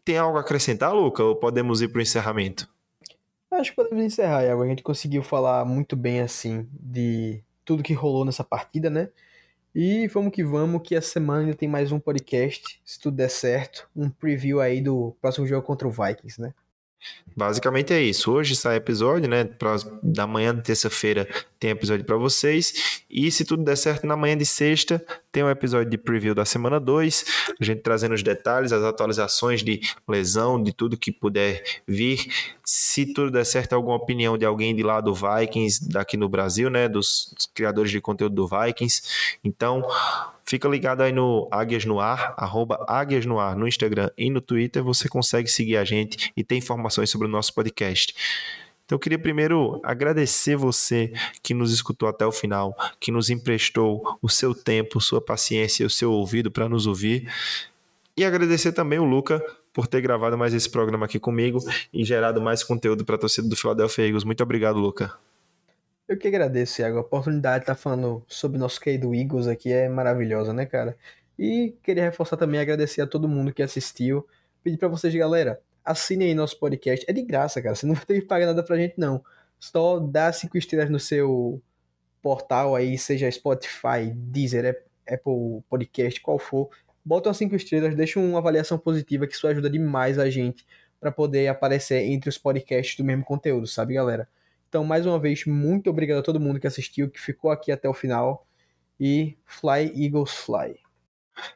[0.09, 2.67] Tem algo a acrescentar, Luca, ou podemos ir para o encerramento?
[3.51, 4.63] Acho que podemos encerrar, Iago.
[4.63, 9.11] A gente conseguiu falar muito bem, assim, de tudo que rolou nessa partida, né?
[9.75, 13.29] E vamos que vamos, que essa semana ainda tem mais um podcast, se tudo der
[13.29, 13.87] certo.
[13.95, 16.55] Um preview aí do próximo jogo contra o Vikings, né?
[17.37, 18.33] Basicamente é isso.
[18.33, 19.45] Hoje sai episódio, né?
[19.45, 21.29] Pra, da manhã de terça-feira
[21.61, 23.05] tem episódio para vocês.
[23.09, 26.45] E se tudo der certo, na manhã de sexta tem um episódio de preview da
[26.45, 27.25] semana 2.
[27.61, 32.27] A gente trazendo os detalhes, as atualizações de lesão, de tudo que puder vir.
[32.71, 36.69] Se tudo der certo, alguma opinião de alguém de lá do Vikings, daqui no Brasil,
[36.69, 36.87] né?
[36.87, 39.03] Dos, criadores de conteúdo do Vikings.
[39.43, 39.83] Então.
[40.45, 44.41] Fica ligado aí no Águias no Ar, arroba Águias no Ar no Instagram e no
[44.41, 44.83] Twitter.
[44.83, 48.15] Você consegue seguir a gente e ter informações sobre o nosso podcast.
[48.87, 51.13] Então eu queria primeiro agradecer você
[51.43, 55.87] que nos escutou até o final, que nos emprestou o seu tempo, sua paciência e
[55.87, 57.31] o seu ouvido para nos ouvir.
[58.17, 59.45] E agradecer também o Luca
[59.79, 61.61] por ter gravado mais esse programa aqui comigo
[61.93, 64.25] e gerado mais conteúdo para a torcida do Philadelphia Eagles.
[64.25, 65.17] Muito obrigado, Luca.
[66.09, 66.99] Eu que agradeço, Iago.
[66.99, 70.97] A oportunidade de estar tá falando sobre nosso querido Eagles aqui é maravilhosa, né, cara?
[71.39, 74.27] E queria reforçar também agradecer a todo mundo que assistiu.
[74.65, 77.07] Pedir para vocês, galera, assinem aí nosso podcast.
[77.09, 77.77] É de graça, cara.
[77.77, 79.23] Você não ter que pagar nada pra gente, não.
[79.61, 81.63] Só dá cinco estrelas no seu
[82.21, 86.69] portal aí, seja Spotify, Deezer, Apple Podcast, qual for.
[87.09, 90.67] Bota umas cinco estrelas, deixa uma avaliação positiva, que isso ajuda demais a gente
[91.01, 94.29] para poder aparecer entre os podcasts do mesmo conteúdo, sabe, galera?
[94.69, 97.89] Então, mais uma vez, muito obrigado a todo mundo que assistiu, que ficou aqui até
[97.89, 98.47] o final.
[99.01, 100.79] E Fly Eagles Fly.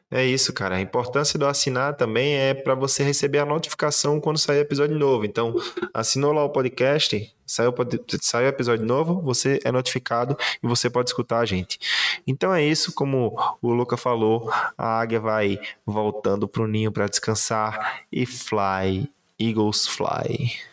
[0.09, 0.75] É isso, cara.
[0.75, 5.25] A importância do assinar também é para você receber a notificação quando sair episódio novo.
[5.25, 5.55] Então,
[5.93, 7.73] assinou lá o podcast, saiu,
[8.21, 11.79] saiu episódio novo, você é notificado e você pode escutar a gente.
[12.27, 18.03] Então é isso, como o Luca falou, a águia vai voltando pro ninho para descansar
[18.11, 19.09] e fly,
[19.39, 20.72] Eagles fly.